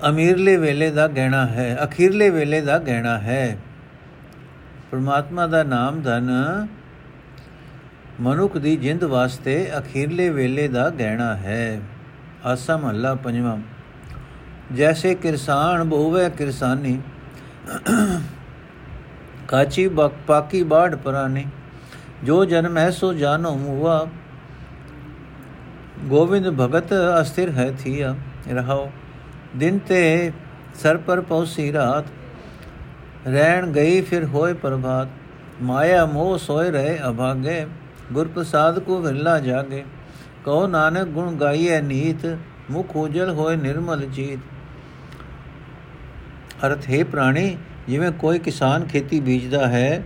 ਅਮੀਰਲੇ 0.08 0.56
ਵੇਲੇ 0.56 0.90
ਦਾ 0.90 1.06
ਗਹਿਣਾ 1.06 1.46
ਹੈ, 1.46 1.78
ਅਖੀਰਲੇ 1.84 2.30
ਵੇਲੇ 2.30 2.60
ਦਾ 2.60 2.78
ਗਹਿਣਾ 2.78 3.18
ਹੈ। 3.18 3.58
ਪਰਮਾਤਮਾ 4.90 5.46
ਦਾ 5.46 5.62
ਨਾਮ 5.62 6.02
ਧਨ, 6.02 6.30
ਮਨੁੱਖ 8.20 8.56
ਦੀ 8.56 8.76
ਜਿੰਦ 8.76 9.04
ਵਾਸਤੇ 9.04 9.70
ਅਖੀਰਲੇ 9.78 10.30
ਵੇਲੇ 10.30 10.68
ਦਾ 10.68 10.90
ਗਹਿਣਾ 10.90 11.36
ਹੈ। 11.36 11.80
ਆਸਾ 12.44 12.76
ਮਹੱਲਾ 12.76 13.14
ਪੰਜਵਾਂ। 13.14 13.58
ਜੈਸੇ 14.74 15.14
ਕਿਰਸਾਨ 15.14 15.84
ਬੋਵੇ 15.84 16.30
ਕਿਰਸਾਨੀ। 16.30 17.00
ਕਾਚੀ 19.50 19.88
ਪਾਕੀ 20.26 20.62
ਬਾੜ 20.62 20.94
ਪਰਾਨੀ 20.94 21.44
ਜੋ 22.24 22.44
ਜਨਮ 22.44 22.76
ਹੈ 22.78 22.90
ਸੋ 22.90 23.12
ਜਾਨੋ 23.12 23.54
ਮੁਆ। 23.56 24.06
ਗੋਵਿੰਦ 26.04 26.48
ਭਗਤ 26.50 26.92
ਅਸਥਿਰ 27.20 27.50
ਹੈ 27.50 27.70
ਥੀਆ, 27.78 28.14
ਰਹਾਓ। 28.48 28.90
ਦਿਨ 29.56 29.78
ਤੇ 29.78 30.32
ਸਰ 30.74 30.96
ਪਰ 30.96 31.20
ਪਉਸੀ 31.20 31.72
ਰਾਤ, 31.72 32.04
ਰਹਿਣ 33.26 33.66
ਗਈ 33.66 34.00
ਫਿਰ 34.00 34.24
ਹੋਏ 34.24 34.52
ਪ੍ਰਭਾਤ। 34.52 35.08
ਮਾਇਆ 35.62 36.04
ਮੋਹ 36.06 36.36
ਸੋਏ 36.38 36.70
ਰਹੇ 36.70 36.98
ਅਭਾਗੇ 37.08 37.66
ਗੁਰ 38.12 38.28
ਪ੍ਰਸਾਦ 38.28 38.78
ਕੋ 38.78 39.00
ਵਿਰਲਾ 39.00 39.38
ਜਾਗੇ। 39.40 39.84
ਕਹੋ 40.44 40.66
ਨਾਨਕ 40.66 41.08
ਗੁਣ 41.08 41.34
ਗਾਈਐ 41.36 41.80
ਨੀਤ, 41.80 42.26
ਮੁਖ 42.70 42.96
ਉਜਲ 42.96 43.30
ਹੋਏ 43.30 43.56
ਨਿਰਮਲ 43.56 44.04
ਜੀਤ। 44.04 44.38
ਅਰਥ, 46.66 46.88
ਹੈ 46.90 47.04
ਪ੍ਰਾਣੀ 47.04 47.56
ਜਿਵੇਂ 47.88 48.10
ਕੋਈ 48.10 48.38
ਕਿਸਾਨ 48.38 48.86
ਖੇਤੀ 48.86 49.20
ਬੀਜਦਾ 49.20 49.68
ਹੈ 49.68 50.02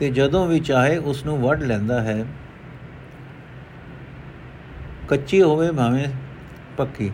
ਤੇ 0.00 0.10
ਜਦੋਂ 0.10 0.46
ਵੀ 0.46 0.60
ਚਾਹੇ 0.60 0.96
ਉਸ 0.96 1.26
ਨੂੰ 1.26 1.38
ਵੱਢ 1.38 1.62
ਲੈਂਦਾ 1.62 2.00
ਹੈ। 2.00 2.24
ਕੱਚੀ 5.08 5.42
ਹੋਵੇ 5.42 5.72
ਭਾਵੇਂ 5.72 6.06
ਪੱਕੀ। 6.76 7.10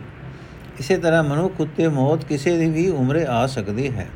ਇਸੇ 0.79 0.97
ਤਰ੍ਹਾਂ 0.97 1.23
ਮਨੁੱਖ 1.23 1.53
ਉੱਤੇ 1.59 1.87
ਮੌਤ 1.87 2.25
ਕਿਸੇ 2.25 2.57
ਦੀ 2.57 2.69
ਵੀ 2.69 2.89
ਉਮਰੇ 2.89 3.25
ਆ 3.25 3.47
ਸਕਦੀ 3.47 3.95
ਹੈ। 3.95 4.07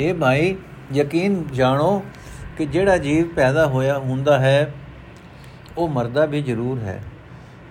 ਇਹ 0.00 0.14
ਭਾਈ, 0.14 0.56
ਯਕੀਨ 0.94 1.44
ਜਾਣੋ 1.52 2.04
ਕਿ 2.58 2.66
ਜਿਹੜਾ 2.66 2.98
ਜੀਵ 2.98 3.28
ਪੈਦਾ 3.28 3.66
ਹੋਇਆ 3.66 3.98
ਹੁੰਦਾ 3.98 4.38
ਹੈ, 4.38 4.74
ਉਹ 5.78 5.88
ਮਰਦਾ 5.88 6.26
ਵੀ 6.26 6.42
ਜ਼ਰੂਰ 6.42 6.78
ਹੈ। 6.78 7.02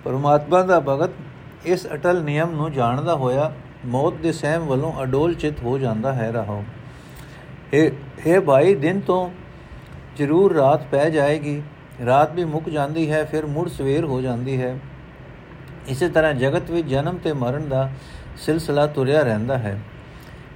ਪਰਮਾਤਮਾ 0.03 0.63
ਦਾ 0.63 0.79
ਭਗਤ 0.79 1.09
ਇਸ 1.65 1.87
ਅਟਲ 1.87 2.23
ਨਿਯਮ 2.23 2.51
ਨੂੰ 2.51 2.71
ਜਾਣਦਾ 2.71 3.15
ਹੋਇਆ 3.15 3.53
ਮੌਤ 3.85 4.13
ਦੇ 4.13 4.31
ਸਹਿਮ 4.31 4.61
ਵੱਲੋਂ 4.61 5.03
ਅਡੋਲ 5.03 5.33
ਚਿਤ 5.33 5.59
ਹੋ 5.63 5.77
ਜਾਂਦਾ 5.77 6.13
ਹੈ 6.13 6.31
ਰਹੋ। 6.31 6.63
ਇਹ 7.73 7.91
ਇਹ 8.25 8.39
ਭਾਈ, 8.39 8.75
ਦਿਨ 8.75 8.99
ਤੋਂ 8.99 9.29
ਜ਼ਰੂਰ 10.17 10.53
ਰਾਤ 10.53 10.85
ਪੈ 10.91 11.09
ਜਾਏਗੀ। 11.09 11.61
ਰਾਤ 12.05 12.33
ਵੀ 12.33 12.45
ਮੁੱਕ 12.45 12.69
ਜਾਂਦੀ 12.69 13.11
ਹੈ, 13.11 13.25
ਫਿਰ 13.25 13.45
ਮੁੜ 13.45 13.69
ਸਵੇਰ 13.69 14.05
ਹੋ 14.05 14.21
ਜਾਂਦੀ 14.21 14.61
ਹੈ। 14.61 14.79
ਇਸੇ 15.87 16.09
ਤਰ੍ਹਾਂ 16.09 16.33
ਜਗਤ 16.33 16.71
ਵਿੱਚ 16.71 16.87
ਜਨਮ 16.87 17.17
ਤੇ 17.17 17.33
ਮਰਨ 17.33 17.69
ਦਾ 17.69 17.91
ਸਿਲਸਿਲਾ 18.37 18.87
ਤੁਰਿਆ 18.87 19.21
ਰਹਿੰਦਾ 19.21 19.57
ਹੈ। 19.57 19.79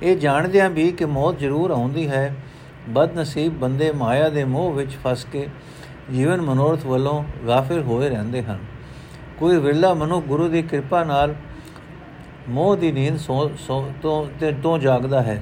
ਇਹ 0.04 0.18
ਜਾਣਦਿਆਂ 0.18 0.70
ਵੀ 0.70 0.92
ਕਿ 0.92 1.06
ਮੌਤ 1.06 1.40
ਜ਼ਰੂਰ 1.40 1.72
ਆਉਂਦੀ 1.72 2.08
ਹੈ। 2.08 2.36
ਬਦਨਸੀਬ 2.90 3.54
ਬੰਦੇ 3.54 3.92
ਮਾਇਆ 3.92 4.30
ਦੇ 4.30 4.44
ਮੋਹ 4.44 4.74
ਵਿੱਚ 4.74 4.92
ਫਸ 5.04 5.28
ਕੇ 5.32 5.48
ਜੀਵਨ 6.14 6.42
ਮਨੋਰਥ 6.42 6.86
ਵੱਲੋਂ 6.86 7.24
ਗਾਫਿਲ 7.48 7.82
ਹੋਏ 7.82 8.10
ਰਹਿੰਦੇ 8.10 8.44
ਹਨ। 8.44 8.60
ਕੋਈ 9.38 9.58
ਵਿਰਲਾ 9.58 9.94
ਮਨੁ 9.94 10.22
ਗੁਰੂ 10.22 10.48
ਦੀ 10.48 10.62
ਕਿਰਪਾ 10.62 11.04
ਨਾਲ 11.04 11.36
ਮੋਹ 12.50 12.76
ਦੀ 12.78 12.92
ਨੀਂਦ 12.92 13.18
ਸੋ 13.18 13.52
ਤੋਂ 14.02 14.26
ਤੇ 14.40 14.52
ਤੋਂ 14.64 14.78
ਜਾਗਦਾ 14.78 15.22
ਹੈ। 15.22 15.42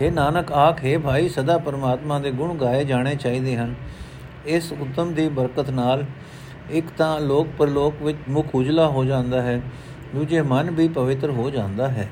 ਇਹ 0.00 0.10
ਨਾਨਕ, 0.12 0.52
ਆਖੇ 0.52 0.96
ਭਾਈ, 0.98 1.28
ਸਦਾ 1.28 1.58
ਪਰਮਾਤਮਾ 1.58 2.18
ਦੇ 2.18 2.30
ਗੁਣ 2.30 2.54
ਗਾਏ 2.54 2.84
ਜਾਣੇ 2.84 3.14
ਚਾਹੀਦੇ 3.14 3.56
ਹਨ। 3.56 3.74
ਇਸ 4.46 4.72
ਉਤਮ 4.72 5.12
ਦੀ 5.14 5.28
ਬਰਕਤ 5.28 5.70
ਨਾਲ 5.70 6.04
ਇੱਕ 6.70 6.86
ਤਾਂ 6.98 7.20
ਲੋਕ 7.20 7.48
ਪਰਲੋਕ 7.58 8.02
ਵਿੱਚ 8.02 8.18
ਮੁਖ 8.28 8.54
ਉਜਲਾ 8.54 8.88
ਹੋ 8.88 9.04
ਜਾਂਦਾ 9.04 9.42
ਹੈ, 9.42 9.60
ਦੂਜੇ 10.14 10.42
ਮਨ 10.42 10.70
ਵੀ 10.70 10.88
ਪਵਿੱਤਰ 10.88 11.30
ਹੋ 11.30 11.50
ਜਾਂਦਾ 11.50 11.88
ਹੈ। 11.88 12.08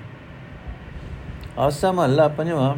ਆਸਾ 1.59 1.93
ਮਹੱਲਾ 1.93 2.29
ਪੰਜਵਾਂ, 2.29 2.75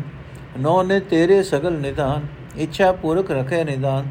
ਨੋ 0.59 0.83
ਨੇ 0.83 1.01
ਤੇਰੇ 1.01 1.43
ਸਗਲ 1.43 1.73
ਨਿਧਾਨ 1.73 2.27
ਇੱਛਾ 2.57 2.93
ਪੂਰਕ 2.93 3.31
ਰਖੇ 3.31 3.65
ਨਿਦਾਨ। 3.65 4.09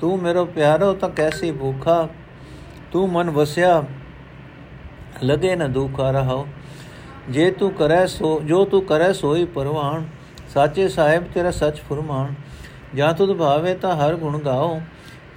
ਤੂੰ 0.00 0.18
ਮੇਰੋ 0.22 0.44
ਪਿਆਰੋ 0.44 0.92
ਤਾਂ 0.94 1.08
ਕੈਸੀ 1.08 1.52
ਭੂਖਾ, 1.52 2.08
ਤੂੰ 2.92 3.08
ਮਨ 3.12 3.30
ਵਸਿਆ 3.30 3.82
ਲਗੇ 5.24 5.56
ਨ 5.56 5.72
ਦੁਖਾ 5.72 6.10
ਰਹਾਓ 6.10 6.46
ਜੇ 7.30 7.50
ਤੂੰ 7.50 7.70
ਕਰੈ 7.70 8.06
ਸੋ 8.06 8.40
ਜੋ 8.40 8.64
ਤੂੰ 8.64 8.82
ਕਰੈ 8.82 9.12
ਸੋਈ 9.12 9.44
ਪਰਵਾਨ 9.44 10.06
ਸਾਚੇ 10.54 10.88
ਸਾਹਿਬ 10.88 11.24
ਤੇਰਾ 11.34 11.50
ਸੱਚ 11.50 11.78
ਫਰਮਾਨ 11.78 12.34
ਜਾਂ 12.94 13.14
ਤੁਧ 13.14 13.36
ਭਾਵੇ 13.36 13.74
ਤਾਂ 13.74 13.96
ਹਰ 13.96 14.14
ਗੁਣ 14.14 14.38
ਗਾਓ, 14.38 14.80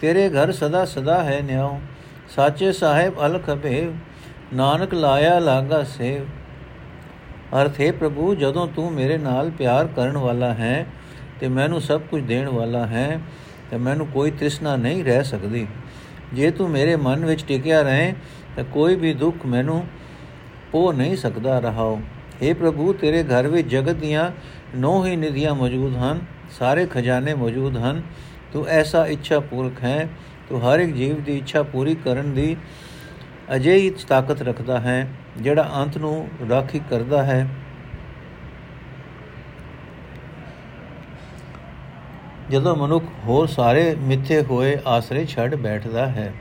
ਤੇਰੇ 0.01 0.29
ਘਰ 0.29 0.51
ਸਦਾ 0.51 0.85
ਸਦਾ 0.85 1.23
ਹੈ 1.23 1.41
ਨਿਆਓ। 1.41 1.79
ਸਾਚੇ 2.35 2.71
ਸਾਹਿਬ 2.71 3.13
ਅਲਖ 3.25 3.49
ਭੇਵ 3.49 3.93
ਨਾਨਕ 4.53 4.93
ਲਾਇਆ 4.93 5.39
ਲਾਗਾ 5.39 5.83
ਸੇਵ। 5.83 6.25
ਅਰਥ, 7.61 7.81
ਹੈ 7.81 7.91
ਪ੍ਰਭੂ, 7.91 8.35
ਜਦੋਂ 8.35 8.67
ਤੂੰ 8.67 8.91
ਮੇਰੇ 8.93 9.17
ਨਾਲ 9.17 9.49
ਪਿਆਰ 9.49 9.87
ਕਰਨ 9.87 10.17
ਵਾਲਾ 10.17 10.53
ਹੈ, 10.53 10.85
ਤੇ 11.39 11.47
ਮੈਨੂੰ 11.47 11.81
ਸਭ 11.81 12.01
ਕੁਝ 12.01 12.23
ਦੇਣ 12.23 12.49
ਵਾਲਾ 12.49 12.85
ਹੈ, 12.85 13.19
ਤੇ 13.71 13.77
ਮੈਨੂੰ 13.77 14.07
ਕੋਈ 14.07 14.31
ਤ੍ਰਿਸ਼ਨਾ 14.31 14.75
ਨਹੀਂ 14.75 15.03
ਰਹਿ 15.03 15.23
ਸਕਦੀ। 15.23 15.67
ਜੇ 16.33 16.51
ਤੂੰ 16.51 16.69
ਮੇਰੇ 16.69 16.95
ਮਨ 16.95 17.25
ਵਿੱਚ 17.25 17.45
ਟਿਕਿਆ 17.45 17.81
ਰਹੇ 17.81 18.13
ਤਾਂ 18.59 18.65
ਕੋਈ 18.71 18.95
ਵੀ 18.95 19.13
ਦੁੱਖ 19.13 19.45
ਮੈਨੂੰ 19.45 19.83
ਉਹ 20.73 20.93
ਨਹੀਂ 20.93 21.15
ਸਕਦਾ 21.17 21.59
ਰਹਾਓ। 21.59 21.99
हे 22.41 22.55
ਪ੍ਰਭੂ, 22.55 22.93
ਤੇਰੇ 22.93 23.23
ਘਰ 23.23 23.47
ਵਿੱਚ 23.47 23.67
ਜਗਤ 23.67 23.95
ਦੀਆਂ 23.95 24.31
ਨੌ 24.75 25.05
ਹੀ 25.05 25.15
ਨਿਧੀਆਂ 25.15 25.53
ਮੌਜੂਦ 25.55 25.95
ਹਨ, 25.95 26.19
ਸਾਰੇ 26.59 26.85
ਖਜ਼ਾਨੇ 26.85 27.33
ਮੌਜੂਦ 27.33 27.77
ਹਨ। 27.77 28.01
ਤੂੰ 28.53 28.65
ਐਸਾ 28.67 29.05
ਇੱਛਾ 29.05 29.39
ਪੂਰਕ 29.39 29.83
ਹੈ, 29.83 30.09
ਤੂੰ 30.49 30.61
ਹਰ 30.61 30.79
ਇੱਕ 30.79 30.93
ਜੀਵ 30.93 31.21
ਦੀ 31.21 31.37
ਇੱਛਾ 31.37 31.63
ਪੂਰੀ 31.63 31.95
ਕਰਨ 31.95 32.33
ਦੀ 32.33 32.55
ਅਜਿਹੀ 33.55 33.89
ਤਾਕਤ 34.07 34.41
ਰੱਖਦਾ 34.41 34.79
ਹੈ, 34.79 35.07
ਜਿਹੜਾ 35.37 35.69
ਅੰਤ 35.75 35.97
ਨੂੰ 35.97 36.27
ਰਾਖੀ 36.49 36.81
ਕਰਦਾ 36.89 37.23
ਹੈ। 37.23 37.47
ਜਦੋਂ 42.51 42.75
ਮਨੁੱਖ 42.75 43.05
ਹੋਰ 43.25 43.47
ਸਾਰੇ 43.47 43.95
ਮਿੱਥੇ 43.99 44.41
ਹੋਏ 44.41 44.77
ਆਸਰੇ 44.87 45.25
ਛੱਡ 45.25 45.55
ਬੈਠਦਾ 45.55 46.05
ਹੈ 46.07 46.33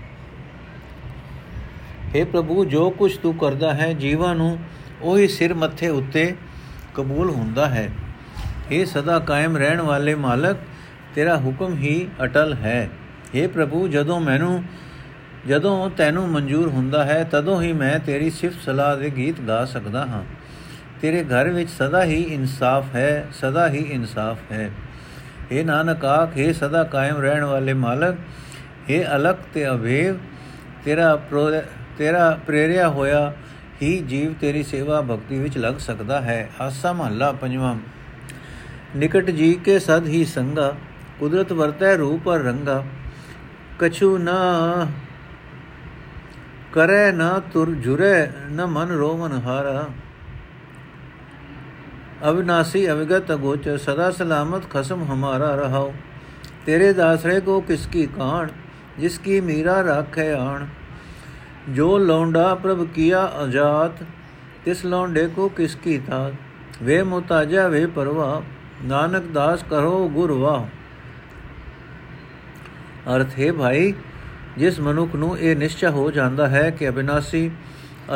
हे 2.10 2.26
ਪ੍ਰਭੂ 2.26 2.66
ਜੋ 2.66 2.90
ਕੁਝ 2.90 3.16
ਤੂੰ 3.18 3.34
ਕਰਦਾ 3.38 3.74
ਹੈ 3.74 3.92
ਜੀਵਾਂ 3.96 4.34
ਨੂੰ 4.36 4.58
ਉਹੀ 5.02 5.28
ਸਿਰ 5.28 5.54
ਮੱਥੇ 5.54 5.90
ਉੱਤੇ 5.92 6.34
ਕਬੂਲ 6.96 7.30
ਹੁੰਦਾ 7.30 7.68
ਹੈ 7.70 7.90
हे 8.72 8.86
ਸਦਾ 8.86 9.18
ਕਾਇਮ 9.22 9.58
ਰਹਿਣ 9.58 9.82
ਵਾਲੇ 9.82 10.16
ਮਾਲਕ 10.18 10.58
ਤੇਰਾ 11.16 11.38
ਹੁਕਮ 11.38 11.76
ਹੀ 11.78 11.96
ਅਟਲ 12.24 12.54
ਹੈ 12.56 12.90
हे 13.36 13.48
ਪ੍ਰਭੂ 13.50 13.88
ਜਦੋਂ 13.88 14.20
ਮੈਨੂੰ 14.20 14.64
ਜਦੋਂ 15.48 15.90
ਤੈਨੂੰ 15.90 16.28
ਮਨਜ਼ੂਰ 16.30 16.68
ਹੁੰਦਾ 16.68 17.04
ਹੈ 17.06 17.24
ਤਦੋਂ 17.24 17.62
ਹੀ 17.62 17.72
ਮੈਂ 17.74 17.98
ਤੇਰੀ 18.00 18.30
ਸਿਫਤ 18.30 18.62
ਸਲਾਹ 18.62 18.96
ਦੇ 18.98 19.10
ਗੀਤ 19.10 19.42
ਗਾ 19.42 19.64
ਸਕਦਾ 19.66 20.06
ਹਾਂ 20.06 20.24
ਤੇਰੇ 21.02 21.24
ਘਰ 21.24 21.50
ਵਿੱਚ 21.50 21.70
ਸਦਾ 21.70 22.04
ਹੀ 22.04 22.22
ਇਨਸਾਫ 22.24 22.96
ਹੈ 22.96 23.26
ਸਦਾ 23.34 23.68
ਹੀ 23.70 23.80
ਇਨਸਾਫ 23.92 24.52
ਹੈ 24.52 24.70
हे 25.52 25.66
ਨਾਨਕ 25.66 26.06
ਆਖੇ 26.06 26.52
ਸਦਾ 26.54 26.84
ਕਾਇਮ 26.84 27.18
ਰਹਿਣ 27.18 27.44
ਵਾਲੇ 27.44 27.74
ਮਾਲਕ 27.78 28.16
हे 28.90 29.04
ਅਲਖ 29.16 29.40
ਤੇ 29.54 29.68
ਅਭੇਵ 29.70 30.18
ਤੇਰਾ 30.86 31.16
ਤੇਰਾ 31.99 32.39
ਪ੍ਰੇਰਿਆ 32.47 32.89
ਹੋਇਆ 32.89 33.33
ਹੀ 33.83 33.99
ਜੀਵ 34.01 34.33
ਤੇਰੀ 34.33 34.63
ਸੇਵਾ 34.63 35.01
ਭਗਤੀ 35.01 35.39
ਵਿੱਚ 35.39 35.59
ਲੱਗ 35.59 35.75
ਸਕਦਾ 35.75 36.21
ਹੈ। 36.21 36.51
ਆਸਾ 36.61 36.93
ਮਹੱਲਾ 36.93 37.33
ਪੰਜਵਾਂ। 37.33 37.75
ਨਿਕਟ 38.97 39.31
ਜੀ 39.31 39.55
ਕੇ 39.55 39.79
ਸਦ 39.79 40.07
ਹੀ 40.07 40.25
ਸੰਗਾ, 40.25 40.75
ਕੁਦਰਤ 41.21 41.53
ਵਰਤੈ 41.53 41.97
ਰੂਪ 41.97 42.29
ਅਰ 42.29 42.39
ਰੰਗਾ। 42.39 42.85
ਕਛੂ 43.79 44.19
ਨਾ 44.19 44.37
ਕਰੇ 46.73 47.13
ਨਾ 47.13 47.39
ਤੁਰ 47.53 47.71
ਜੁਰੇ, 47.71 48.29
ਨ 48.51 48.67
ਮਨ 48.67 48.89
ਰੋਮਨ 48.89 49.33
ਹਾਰਾ। 49.33 49.89
ਅਵਿਨਾਸੀ 52.31 52.91
ਅਵਗਤ 52.91 53.33
ਅਗੋਚਰ 53.33 53.77
ਸਦਾ 53.79 54.11
ਸਲਾਮਤ 54.11 54.71
ਖਸਮ 54.71 55.03
ਹਮਾਰਾ 55.05 55.55
ਰਹਾਓ 55.55 55.93
ਤੇਰੇ 56.67 56.93
ਦਾਸਰੇ 56.93 57.41
ਕੋ 57.41 57.61
ਕਿਸ 57.61 57.87
ਕੀ 57.87 58.07
ਕਾਣ 58.07 58.49
ਜਿਸ 58.99 59.19
ਕੀ 59.19 59.41
ਮੀਰਾ 59.41 59.83
ਰਾਖੇ 59.85 60.33
ਆਣ। 60.33 60.67
ਜੋ 61.69 61.97
ਲੌਂਡਾ 61.99 62.55
ਪ੍ਰਭ 62.55 62.87
ਕੀਆ 62.95 63.31
ਅਜਾਤ, 63.45 64.03
ਤਿਸ 64.65 64.85
ਲੌਂਡੇ 64.85 65.27
ਕੋ 65.27 65.49
ਕਿਸ 65.49 65.75
ਕੀ 65.75 65.99
ਥਾ 65.99 66.31
ਵੇ 66.83 67.03
ਮੁਤਾਜਾ, 67.03 67.67
ਵੇ 67.69 67.87
ਪਰਵਾ, 67.87 68.43
ਨਾਨਕ 68.85 69.25
ਦਾਸ 69.25 69.65
ਕਰੋ 69.71 70.09
ਗੁਰਵਾ 70.09 70.67
ਅਰਥ 73.17 73.39
ਹੈ 73.39 73.53
ਭਾਈ, 73.53 73.93
ਜਿਸ 74.59 74.81
ਮਨੁੱਖ 74.81 75.15
ਨੂੰ 75.15 75.39
ਇਹ 75.39 75.57
ਨਿਸ਼ਚੈ 75.57 75.89
ਹੋ 75.89 76.11
ਜਾਂਦਾ 76.11 76.49
ਹੈ 76.49 76.69
ਕਿ 76.71 76.89
ਅਬਿਨਾਸੀ 76.89 77.51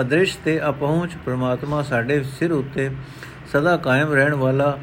ਅਦ੍ਰਿਸ਼ 0.00 0.36
ਤੇ 0.44 0.60
ਅਪਹੁੰਚ 0.68 1.16
ਪ੍ਰਮਾਤਮਾ 1.24 1.82
ਸਾਡੇ 1.82 2.22
ਸਿਰ 2.38 2.52
ਉੱਤੇ 2.52 2.90
ਸਦਾ 3.52 3.76
ਕਾਇਮ 3.76 4.12
ਰਹਿਣ 4.12 4.34
ਵਾਲਾ 4.34 4.78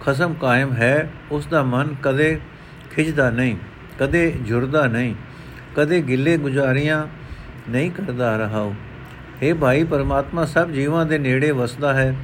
ਖਸਮ 0.00 0.34
ਕਾਇਮ 0.34 0.72
ਹੈ 0.72 1.10
ਉਸ 1.30 1.46
ਦਾ 1.46 1.62
ਮਨ 1.62 1.94
ਕਦੇ 2.02 2.38
ਖਿਜਦਾ 2.90 3.30
ਨਹੀਂ, 3.30 3.56
ਕਦੇ 3.98 4.30
ਜੁਰਦਾ 4.42 4.86
ਨਹੀਂ, 4.86 5.14
ਕਦੇ 5.76 6.00
ਗਿੱਲੇ 6.02 6.36
ਗੁਜ਼ਾਰੀਆਂ 6.36 7.06
ਨਹੀਂ 7.68 7.90
ਕਰਦਾ 7.90 8.36
ਰਹਾਓ 8.36 8.74
ਇਹ 9.42 9.54
ਭਾਈ, 9.54 9.84
ਪਰਮਾਤਮਾ 9.84 10.44
ਸਭ 10.44 10.70
ਜੀਵਾਂ 10.70 11.06
ਦੇ 11.06 11.18
ਨੇੜੇ 11.18 11.50
ਵਸਦਾ 11.50 11.94
ਹੈ, 11.94 12.16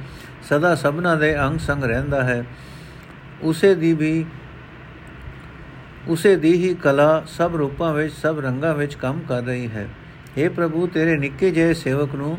ਸਦਾ 0.49 0.75
ਸਭਨਾ 0.75 1.15
ਦੇ 1.15 1.39
ਅੰਗ 1.39 1.59
ਸੰਗ 1.59 1.83
ਰਹਿੰਦਾ 1.83 2.23
ਹੈ। 2.23 2.45
ਉਸੇ 3.41 3.75
ਦੀ 3.75 3.93
ਵੀ, 3.93 4.25
ਉਸੇ 6.07 6.35
ਦੀ 6.35 6.53
ਹੀ 6.53 6.73
ਕਲਾ 6.73 7.23
ਸਭ 7.27 7.51
ਰੂਪਾਂ 7.57 7.93
ਵਿੱਚ, 7.93 8.13
ਸਭ 8.13 8.39
ਰੰਗਾਂ 8.39 8.73
ਵਿੱਚ 8.73 8.95
ਕੰਮ 8.95 9.19
ਕਰ 9.19 9.41
ਰਹੀ 9.41 9.67
ਹੈ। 9.67 9.89
हे 10.37 10.51
ਪ੍ਰਭੂ, 10.53 10.87
ਤੇਰੇ 10.87 11.17
ਨਿੱਕੇ 11.17 11.51
ਜਿਹੇ 11.51 11.73
ਸੇਵਕ 11.73 12.15
ਨੂੰ 12.15 12.37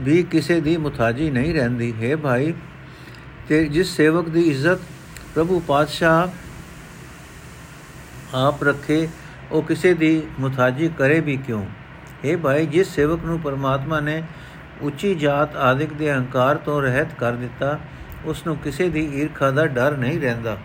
ਵੀ 0.00 0.22
ਕਿਸੇ 0.22 0.60
ਦੀ 0.60 0.76
ਮੁਤਾਜੀ 0.76 1.30
ਨਹੀਂ 1.30 1.54
ਰਹਿੰਦੀ। 1.54 1.94
ਹੈ 2.02 2.16
ਭਾਈ, 2.16 2.54
ਤੇ 3.48 3.66
ਜਿਸ 3.66 3.96
ਸੇਵਕ 3.96 4.28
ਦੀ 4.28 4.40
ਇੱਜ਼ਤ 4.40 4.78
ਪ੍ਰਭੂ 5.34 5.60
ਪਾਤਸ਼ਾਹ 5.60 6.28
ਆਪ 8.36 8.64
ਰੱਖੇ, 8.64 9.08
ਉਹ 9.52 9.62
ਕਿਸੇ 9.62 9.94
ਦੀ 9.94 10.22
ਮੁਤਾਜੀ 10.40 10.90
ਕਰੇ 10.98 11.20
ਵੀ 11.20 11.36
ਕਿਉਂ? 11.36 11.66
ਹੈ 12.24 12.36
ਭਾਈ, 12.36 12.66
ਜਿਸ 12.66 12.94
ਸੇਵਕ 12.94 13.24
ਨੂੰ 13.24 13.38
ਪਰਮਾਤਮਾ 13.40 14.00
ਨੇ 14.00 14.22
ਉੱਚੀ 14.82 15.14
ਜਾਤ 15.14 15.56
ਆਦਿਕ 15.56 15.92
ਦੇ 15.92 16.12
ਅਹੰਕਾਰ 16.12 16.56
ਤੋਂ 16.56 16.80
ਰਹਿਤ 16.82 17.14
ਕਰ 17.18 17.32
ਦਿੱਤਾ 17.32 17.78
ਉਸ 18.24 18.46
ਨੂੰ 18.46 18.56
ਕਿਸੇ 18.56 18.88
ਦੀ 18.88 19.04
ਈਰਖਾ 19.20 19.50
ਦਾ 19.50 19.66
ਡਰ 19.66 19.96
ਨਹੀਂ 19.96 20.20
ਰਹਿੰਦਾ। 20.20 20.56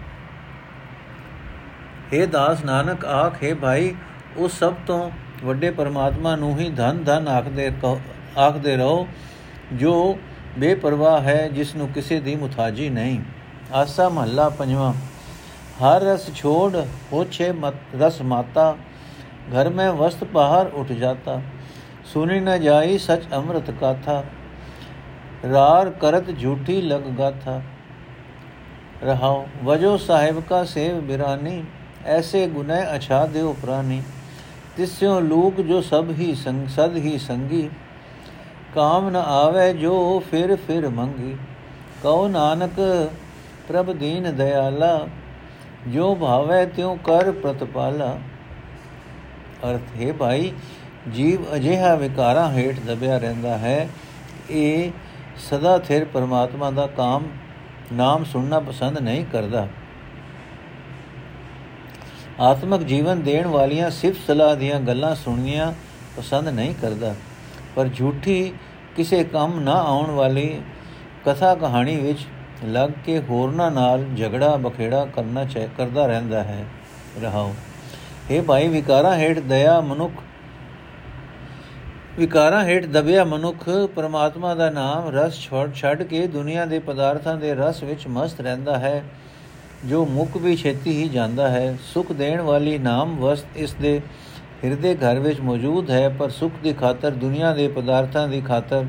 हे 2.14 2.26
ਦਾਸ 2.28 2.64
ਨਾਨਕ, 2.66 3.06
ਆਖੇ 3.06 3.54
ਭਾਈ, 3.54 3.94
ਉਸ 4.38 4.60
ਸਭ 4.60 4.74
ਤੋਂ 4.88 5.10
ਵੱਡੇ 5.44 5.72
ਪਰਮਾਤਮਾ 5.72 6.36
ਨੂੰ 6.36 6.58
ਹੀ 6.60 6.70
ਧਨ 6.70 7.04
ਧਨ 7.04 7.28
ਆਖਦੇ 7.28 7.72
ਆਖਦੇ 8.38 8.76
ਰਹੋ, 8.76 9.08
ਜੋ 9.74 10.18
ਬੇਪਰਵਾਹ 10.60 11.22
ਹੈ, 11.22 11.48
ਜਿਸ 11.48 11.76
ਨੂੰ 11.76 11.88
ਕਿਸੇ 11.88 12.20
ਦੀ 12.20 12.36
ਮੁਤਾਜੀ 12.36 12.90
ਨਹੀਂ। 12.90 13.20
ਆਸਾ 13.74 14.10
ਮਹੱਲਾ 14.10 14.50
ਪੰਜਵਾਂ, 14.50 14.94
ਹਰ 15.82 16.02
ਰਸ 16.02 16.30
ਛੋੜ 16.36 16.76
ਹੋਛੇ 17.14 17.52
ਮਤ, 17.52 17.74
ਰਸ 18.02 18.22
ਮਾਤਾ 18.22 18.76
घर 19.50 19.69
में 19.73 19.89
वस्त 19.97 20.25
बाहर 20.33 20.71
उठ 20.81 20.93
जाता 20.99 21.41
सुनी 22.12 22.39
न 22.41 22.59
जाई 22.61 22.99
सच 23.00 23.27
अमृत 23.35 23.71
गाथा 23.81 24.17
रार 25.47 25.91
करत 26.00 26.31
झूठी 26.33 26.81
लग 26.85 27.11
गाथा 27.17 27.59
रहाओ 29.03 29.45
वजो 29.65 29.93
साहिब 30.00 30.41
का 30.49 30.62
सेव 30.71 31.00
बिरानी 31.05 31.59
ऐसे 32.15 32.47
गुनह 32.49 32.89
अछा 32.89 33.21
देव 33.35 33.53
प्राणी 33.61 34.00
तिस्यों 34.77 35.23
लूक 35.25 35.61
जो 35.69 35.81
सब 35.85 36.11
ही 36.19 36.35
संग 36.39 36.67
सद 36.71 36.97
ही 37.05 37.19
संगी 37.21 37.62
काम 38.75 39.09
न 39.09 39.23
आवे 39.31 39.73
जो 39.77 39.95
फिर 40.31 40.55
फिर 40.67 40.89
मंगी 40.95 41.33
कहो 42.03 42.27
नानक 42.31 42.77
प्रभ 43.69 43.91
दीन 43.99 44.31
दयाला 44.37 44.93
जो 45.89 46.15
भावे 46.17 46.65
त्यों 46.77 46.95
कर 47.05 47.31
प्रतपाला 47.41 48.11
ਅਰਥ 49.72 50.02
ਹੈ 50.02 50.14
ਭਾਈ, 50.14 50.54
ਜੀਵ 51.14 51.56
ਅਜਿਹਾ 51.56 51.96
ਵਿਕਾਰਾਂ 51.96 52.52
ਹੇਠ 52.52 52.80
ਦਬਿਆ 52.80 53.18
ਰਹਿੰਦਾ 53.18 53.58
ਹੈ। 53.58 53.90
ਇਹ 54.50 54.92
ਸਦਾ 55.38 55.78
ਥਿਰ 55.78 56.06
ਪਰਮਾਤਮਾ 56.06 56.72
ਦਾ 56.72 56.88
ਕਾਮ, 56.88 57.24
ਨਾਮ 57.94 58.24
ਸੁਣਨਾ 58.24 58.60
ਪਸੰਦ 58.60 58.98
ਨਹੀਂ 58.98 59.26
ਕਰਦਾ। 59.26 59.68
ਆਤਮਿਕ 62.40 62.82
ਜੀਵਨ 62.82 63.22
ਦੇਣ 63.22 63.48
ਵਾਲੀਆਂ 63.48 63.90
ਸਿਫਤ 63.90 64.28
ਸਲਾਹ 64.28 64.56
ਦੀਆਂ 64.56 64.80
ਗੱਲਾਂ 64.80 65.16
ਸੁਣਨੀਆਂ 65.16 65.74
ਪਸੰਦ 66.18 66.48
ਨਹੀਂ 66.48 66.76
ਕਰਦਾ। 66.82 67.16
ਪਰ 67.76 67.88
ਝੂਠੀ 67.88 68.54
ਕਿਸੇ 68.96 69.24
ਕੰਮ 69.24 69.60
ਨਾ 69.60 69.74
ਆਉਣ 69.74 70.12
ਵਾਲੀ 70.12 70.62
ਕਥਾ 71.26 71.56
ਕਹਾਣੀ 71.56 71.96
ਵਿੱਚ 71.96 72.20
ਲੱਗ 72.64 72.90
ਕੇ 73.06 73.20
ਹੋਰਨਾਂ 73.20 73.72
ਨਾਲ 73.72 74.06
ਝਗੜਾ 74.18 74.56
ਬਖੇੜਾ 74.56 75.06
ਕਰਨਾ 75.06 75.46
ਚਾਹ 75.46 75.68
ਕਰਦਾ 75.78 76.06
ਰਹਿੰਦਾ 76.06 76.44
ਹੈ। 76.44 76.66
ਰਹਾਓ 77.22 77.54
ਇਹ 78.32 78.41
ਭਾਈ, 78.41 78.67
ਵਿਕਾਰਾਂ 78.67 79.15
ਹੇਠ 79.15 79.39
ਦਇਆ 79.39 79.82
ਮਨੁੱਖ। 79.82 80.12
ਵਿਕਾਰਾਂ 82.17 82.63
ਹੇਠ 82.65 82.86
ਦਬਿਆ 82.86 83.24
ਮਨੁੱਖ, 83.24 83.70
ਪਰਮਾਤਮਾ 83.96 84.55
ਦਾ 84.55 84.70
ਨਾਮ 84.70 85.10
ਰਸ 85.10 85.39
ਛੱਡ 85.39 85.74
ਛੱਡ 85.74 86.03
ਕੇ 86.03 86.27
ਦੁਨੀਆ 86.27 86.65
ਦੇ 86.65 86.79
ਪਦਾਰਥਾਂ 86.79 87.36
ਦੇ 87.38 87.53
ਰਸ 87.55 87.84
ਵਿੱਚ 87.84 88.08
ਮਸਤ 88.08 88.41
ਰਹਿੰਦਾ 88.41 88.77
ਹੈ। 88.77 89.03
ਜੋ 89.86 90.05
ਮੁੱਕ 90.05 90.38
ਵੀ 90.38 90.55
ਛੇਤੀ 90.55 91.03
ਹੀ 91.03 91.10
ਜਾਂਦਾ 91.10 91.50
ਹੈ। 91.50 91.77
ਸੁਖ 91.94 92.12
ਦੇਣ 92.12 92.41
ਵਾਲੀ 92.41 92.77
ਨਾਮ 92.77 93.15
ਵਸਤ 93.15 93.46
ਇਸ 93.55 93.74
ਦੇ 93.74 94.01
ਹਿਰਦੇ 94.63 94.96
ਘਰ 94.96 95.20
ਵਿੱਚ 95.20 95.41
ਮੌਜੂਦ 95.41 95.89
ਹੈ, 95.89 96.10
ਪਰ 96.10 96.29
ਸੁਖ 96.29 96.51
ਦੀ 96.63 96.74
ਖਾਤਰ, 96.74 97.12
ਦੁਨੀਆ 97.12 97.53
ਦੇ 97.53 97.67
ਪਦਾਰਥਾਂ 97.67 98.27
ਦੀ 98.27 98.41
ਖਾਤਰ 98.41 98.86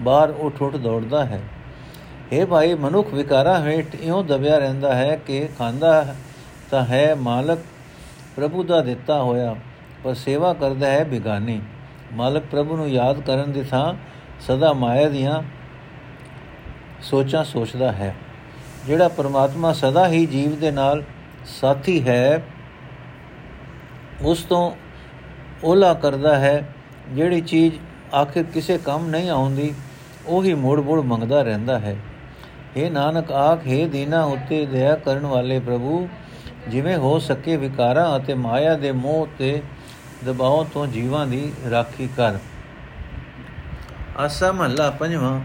ਬਾਹਰ 0.00 0.30
ਉੱਠ 0.30 0.62
ਉੱਠ 0.62 0.76
ਦੌੜਦਾ 0.76 1.24
ਹੈ। 1.24 1.40
ਇਹ 2.32 2.46
ਭਾਈ, 2.46 2.74
ਮਨੁੱਖ 2.74 3.14
ਵਿਕਾਰਾਂ 3.14 3.66
ਹੇਠ 3.66 3.94
ਇਉਂ 3.94 4.24
ਦਬਿਆ 4.24 4.58
ਰਹਿੰਦਾ 4.58 4.94
ਹੈ 4.94 5.16
ਕਿ 5.16 5.48
ਖਾਂਦਾ 5.58 6.14
ਤਾਂ 6.70 6.84
ਹੈ 6.84 7.14
ਮਾਲਕ 7.14 7.58
ਪ੍ਰਭੂ 8.36 8.62
ਦਾ 8.62 8.80
ਦਿੱਤਾ 8.80 9.22
ਹੋਇਆ, 9.22 9.56
ਪਰ 10.04 10.14
ਸੇਵਾ 10.14 10.54
ਕਰਦਾ 10.54 10.90
ਹੈ 10.90 11.04
ਬਿਗਾਨੀ। 11.04 11.60
ਮਾਲਕ 12.12 12.42
ਪ੍ਰਭੂ 12.50 12.76
ਨੂੰ 12.76 12.88
ਯਾਦ 12.90 13.20
ਕਰਨ 13.20 13.52
ਦੀ 13.52 13.62
ਥਾਂ 13.62 13.94
ਸਦਾ 14.40 14.72
ਮਾਇਆ 14.72 15.08
ਦੀਆਂ 15.08 15.42
ਸੋਚਾਂ 17.02 17.44
ਸੋਚਦਾ 17.44 17.92
ਹੈ। 17.92 18.14
ਜਿਹੜਾ 18.86 19.08
ਪਰਮਾਤਮਾ 19.08 19.72
ਸਦਾ 19.72 20.08
ਹੀ 20.08 20.26
ਜੀਵ 20.26 20.58
ਦੇ 20.60 20.70
ਨਾਲ 20.70 21.02
ਸਾਥੀ 21.60 22.08
ਹੈ, 22.08 22.42
ਉਸ 24.22 24.42
ਤੋਂ 24.42 24.72
ਓਲਾ 25.64 25.94
ਕਰਦਾ 25.94 26.38
ਹੈ। 26.38 26.74
ਜਿਹੜੀ 27.08 27.40
ਚੀਜ਼ 27.40 27.74
ਆਖਿਰ 28.14 28.42
ਕਿਸੇ 28.42 28.78
ਕੰਮ 28.78 29.08
ਨਹੀਂ 29.08 29.30
ਆਉਂਦੀ, 29.30 29.74
ਉਹੀ 30.26 30.54
ਮੋੜ-ਮੋੜ 30.54 31.00
ਮੰਗਦਾ 31.00 31.42
ਰਹਿੰਦਾ 31.42 31.78
ਹੈ। 31.78 31.96
ਇਹ 32.76 32.90
ਨਾਨਕ 32.90 33.32
ਆਖੇ 33.32 33.86
ਦੀਨਾ 33.86 34.24
ਉਤੇ 34.24 34.66
ਦਇਆ 34.66 34.96
ਕਰਨ 34.96 35.26
ਵਾਲੇ 35.26 35.60
ਪ੍ਰਭੂ 35.60 36.08
ਜਿਵੇਂ 36.70 36.96
ਹੋ 36.96 37.18
ਸਕੇ 37.18 37.56
ਵਿਕਾਰਾਂ 37.56 38.16
ਅਤੇ 38.16 38.34
ਮਾਇਆ 38.36 38.74
ਦੇ 38.76 38.92
ਮੋਹ 38.94 39.26
ਤੇ 39.38 39.60
ਦਬਾਅ 40.24 40.64
ਤੋਂ 40.72 40.86
ਜੀਵਾਂ 40.86 41.26
ਦੀ 41.26 41.52
ਰਾਖੀ 41.70 42.08
ਕਰ। 42.16 42.38
ਆਸਾ 44.18 44.50
ਮਹੱਲਾ 44.52 44.90
ਪੰਜਵਾਂ, 44.90 45.40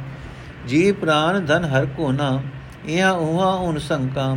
ਜੀ 0.68 0.92
ਪ੍ਰਾਨ 0.92 1.46
ਧਨ 1.46 1.66
ਹਰ 1.66 1.86
ਕੋ 1.98 2.12
ਨਾ, 2.12 2.40
ਇਹਾਂ 2.88 3.12
ਉਹਾਂ 3.14 3.54
ਉਨ 3.60 3.78
ਸੰਕਾਂ, 3.80 4.36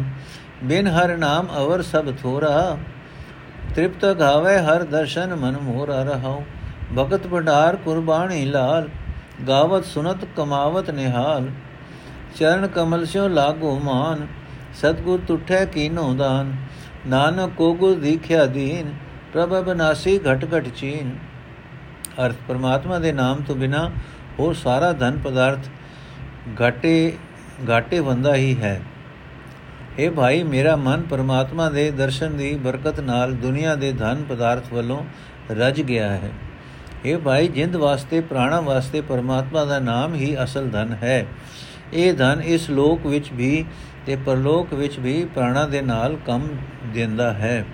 ਬਿਨ 0.64 0.86
ਹਰ 0.88 1.16
ਨਾਮ 1.16 1.48
ਅਵਰ 1.58 1.82
ਸਭ 1.82 2.12
ਥੋਰਾ, 2.22 2.76
ਤ੍ਰਿਪਤ 3.74 4.04
ਗਾਵੇ 4.18 4.56
ਹਰ 4.58 4.84
ਦਰਸ਼ਨ 4.84 5.34
ਮਨ 5.34 5.56
ਮੋਰਾ 5.62 6.02
ਰਹਾਉ, 6.02 6.42
ਭਗਤ 6.96 7.26
ਭੰਡਾਰ 7.26 7.76
ਕੁਰਬਾਨੀ 7.76 8.44
ਲਾਲ, 8.44 8.88
ਗਾਵਤ 9.48 9.84
ਸੁਨਤ 9.84 10.24
ਕਮਾਵਤ 10.36 10.90
ਨਿਹਾਲ, 10.90 11.50
ਚਰਨ 12.38 12.66
ਕਮਲ 12.66 13.04
ਸਿਓ 13.06 13.28
ਲਾਗੋ 13.28 13.78
ਮਾਨ 13.84 14.26
ਸਤਗੁਰ 14.80 15.20
ਤੁਠੈ 15.28 15.64
ਕੀਨੋ 15.64 16.12
ਦਾਨ 16.14 16.52
ਨਾਨਕ 17.06 17.54
ਕੋ 17.56 17.72
ਗੁਰ 17.74 17.94
ਦੀਖਿਆ 17.94 18.44
ਦੀਨ, 18.46 18.92
ਪ੍ਰਭ 19.32 19.54
ਬਨਾਸੀ 19.64 20.18
ਘਟ 20.18 20.44
ਘਟ 20.44 20.68
ਚੀਨ। 20.68 21.10
ਅਰਥ, 22.26 22.34
ਪਰਮਾਤਮਾ 22.48 22.98
ਦੇ 22.98 23.12
ਨਾਮ 23.12 23.42
ਤੋਂ 23.42 23.56
ਬਿਨਾ 23.56 23.90
ਹੋਰ 24.38 24.54
ਸਾਰਾ 24.54 24.92
ਧਨ 24.92 25.18
ਪਦਾਰਥ 25.18 25.68
ਘਾਟੇ 26.60 27.12
ਘਾਟੇ 27.70 28.00
ਵੰਦਾ 28.00 28.34
ਹੀ 28.34 28.54
ਹੈ। 28.60 28.80
हे 29.98 30.10
ਭਾਈ, 30.12 30.42
ਮੇਰਾ 30.42 30.76
ਮਨ 30.76 31.02
ਪਰਮਾਤਮਾ 31.02 31.68
ਦੇ 31.70 31.90
ਦਰਸ਼ਨ 31.90 32.36
ਦੀ 32.36 32.54
ਬਰਕਤ 32.54 33.00
ਨਾਲ 33.00 33.32
ਦੁਨੀਆ 33.34 33.74
ਦੇ 33.74 33.92
ਧਨ 33.92 34.22
ਪਦਾਰਥ 34.28 34.72
ਵੱਲੋਂ 34.72 35.02
ਰਜ 35.50 35.80
ਗਿਆ 35.80 36.08
ਹੈ। 36.08 36.30
हे 37.06 37.18
ਭਾਈ, 37.18 37.48
ਜਿੰਦ 37.48 37.76
ਵਾਸਤੇ, 37.76 38.20
ਪ੍ਰਾਣਾ 38.20 38.60
ਵਾਸਤੇ 38.60 39.00
ਪਰਮਾਤਮਾ 39.00 39.64
ਦਾ 39.64 39.78
ਨਾਮ 39.78 40.14
ਹੀ 40.14 40.36
ਅਸਲ 40.44 40.68
ਧਨ 40.68 40.96
ਹੈ। 41.02 41.26
ਇਹ 41.94 42.14
ਧਨ 42.14 42.42
ਇਸ 42.44 42.70
ਲੋਕ 42.70 43.06
ਵਿੱਚ 43.06 43.32
ਵੀ 43.32 43.64
ਤੇ 44.06 44.16
ਪਰਲੋਕ 44.16 44.74
ਵਿੱਚ 44.74 44.98
ਵੀ 44.98 45.24
ਪ੍ਰਾਣਾ 45.24 45.66
ਦੇ 45.66 45.82
ਨਾਲ 45.82 46.16
ਕੰਮ 46.26 46.48
ਦਿੰਦਾ 46.86 47.32
ਹੈ। 47.32 47.64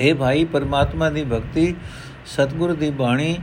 हे 0.00 0.16
ਭਾਈ, 0.16 0.44
ਪਰਮਾਤਮਾ 0.44 1.10
ਦੀ 1.10 1.24
ਭਗਤੀ, 1.24 1.74
ਸਤਗੁਰ 2.26 2.72
ਦੀ 2.72 2.90
ਬਾਣੀ 2.90 3.36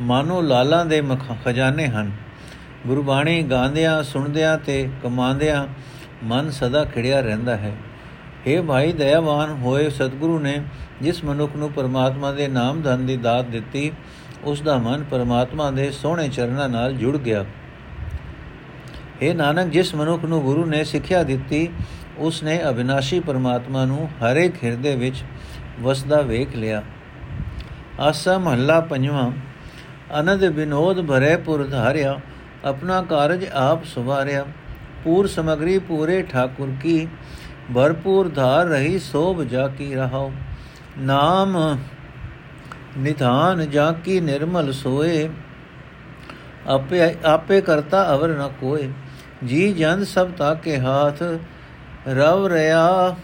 ਮਾਨੋ 0.00 0.40
ਲਾਲਾਂ 0.40 0.84
ਦੇ 0.86 1.02
ਖਜ਼ਾਨੇ 1.44 1.86
ਹਨ। 1.86 2.10
ਗੁਰੂ 2.86 3.02
ਬਾਣੀ 3.02 3.42
ਗਾਉਂਦਿਆਂ, 3.42 4.02
ਸੁਣਦਿਆਂ 4.02 4.58
ਤੇ 4.58 4.88
ਕਮਾਉਂਦਿਆਂ 5.02 5.66
ਮਨ 6.24 6.50
ਸਦਾ 6.50 6.84
ਖਿੜਿਆ 6.84 7.20
ਰਹਿੰਦਾ 7.20 7.56
ਹੈ। 7.56 7.72
हे 8.46 8.62
ਭਾਈ, 8.62 8.92
ਦਇਆਵਾਨ 8.92 9.50
ਹੋਏ 9.50 9.90
ਸਤਿਗੁਰੂ 9.90 10.38
ਨੇ 10.38 10.62
ਜਿਸ 11.02 11.24
ਮਨੁੱਖ 11.24 11.56
ਨੂੰ 11.56 11.72
ਪਰਮਾਤਮਾ 11.72 12.32
ਦੇ 12.32 12.48
ਨਾਮ 12.48 12.82
ਧਨ 12.82 13.06
ਦੀ 13.06 13.16
ਦਾਤ 13.16 13.44
ਦਿੱਤੀ, 13.44 13.92
ਉਸ 14.44 14.60
ਦਾ 14.60 14.78
ਮਨ 14.78 15.04
ਪਰਮਾਤਮਾ 15.10 15.70
ਦੇ 15.70 15.90
ਸੋਹਣੇ 15.90 16.28
ਚਰਨਾਂ 16.28 16.68
ਨਾਲ 16.68 16.92
ਜੁੜ 16.92 17.16
ਗਿਆ। 17.16 17.44
اے 19.22 19.34
ਨਾਨਕ, 19.36 19.68
ਜਿਸ 19.68 19.94
ਮਨੁੱਖ 19.94 20.24
ਨੂੰ 20.24 20.40
ਗੁਰੂ 20.42 20.64
ਨੇ 20.64 20.82
ਸਿੱਖਿਆ 20.84 21.22
ਦਿੱਤੀ, 21.22 21.68
ਉਸ 22.18 22.42
ਨੇ 22.42 22.58
ਅਬਿਨਾਸ਼ੀ 22.68 23.20
ਪਰਮਾਤਮਾ 23.20 23.84
ਨੂੰ 23.84 24.08
ਹਰੇਕ 24.22 24.54
ਹਿਰਦੇ 24.64 24.94
ਵਿੱਚ 24.96 25.22
ਵਸਦਾ 25.80 26.20
ਵੇਖ 26.20 26.56
ਲਿਆ। 26.56 26.82
ਆਸਾ 28.00 28.38
ਮਹੱਲਾ 28.38 28.80
ਪੰਜਵਾਂ 28.80 29.30
ਅਨੰਦ 30.20 30.48
ਬਿਨੋਦ 30.50 31.00
ਭਰੇ 31.06 31.36
ਪੁਰ 31.36 31.64
ਧਾਰਿਆ, 31.64 32.18
ਆਪਣਾ 32.64 33.00
ਕਾਰਜ 33.02 33.44
ਆਪ 33.54 33.84
ਸੁਵਾਰਿਆ। 33.84 34.44
ਪੂਰ 35.04 35.26
ਸਮਗਰੀ 35.26 35.78
ਪੂਰੇ 35.78 36.22
ਠਾਕੁਰ 36.22 36.72
ਕੀ, 36.82 37.06
ਭਰਪੂਰ 37.74 38.28
ਧਾਰ 38.28 38.66
ਰਹੀ 38.66 38.98
ਸੋਭ 38.98 39.42
ਜਾ 39.42 39.66
ਕੀ 39.68 39.94
ਰਹਾਉ। 39.94 40.30
ਨਾਮ 40.98 41.56
ਨਿਧਾਨ 42.98 43.70
ਜਾ 43.70 43.90
ਕੀ 44.04 44.20
ਨਿਰਮਲ 44.20 44.72
ਸੋਏ, 44.72 45.28
ਆਪੇ 46.66 47.00
ਆਪੇ 47.24 47.60
ਕਰਤਾ 47.60 48.04
ਅਵਰ 48.14 48.28
ਨ 48.28 48.48
ਕੋਏ। 48.60 48.88
ਜੀ 49.46 49.72
ਜਨ 49.72 50.04
ਸਭ 50.04 50.30
ਤਾਕੇ 50.30 50.78
ਹਾਥ, 50.78 51.22
ਰਵ 52.08 52.46
ਰਿਆ 52.46 53.16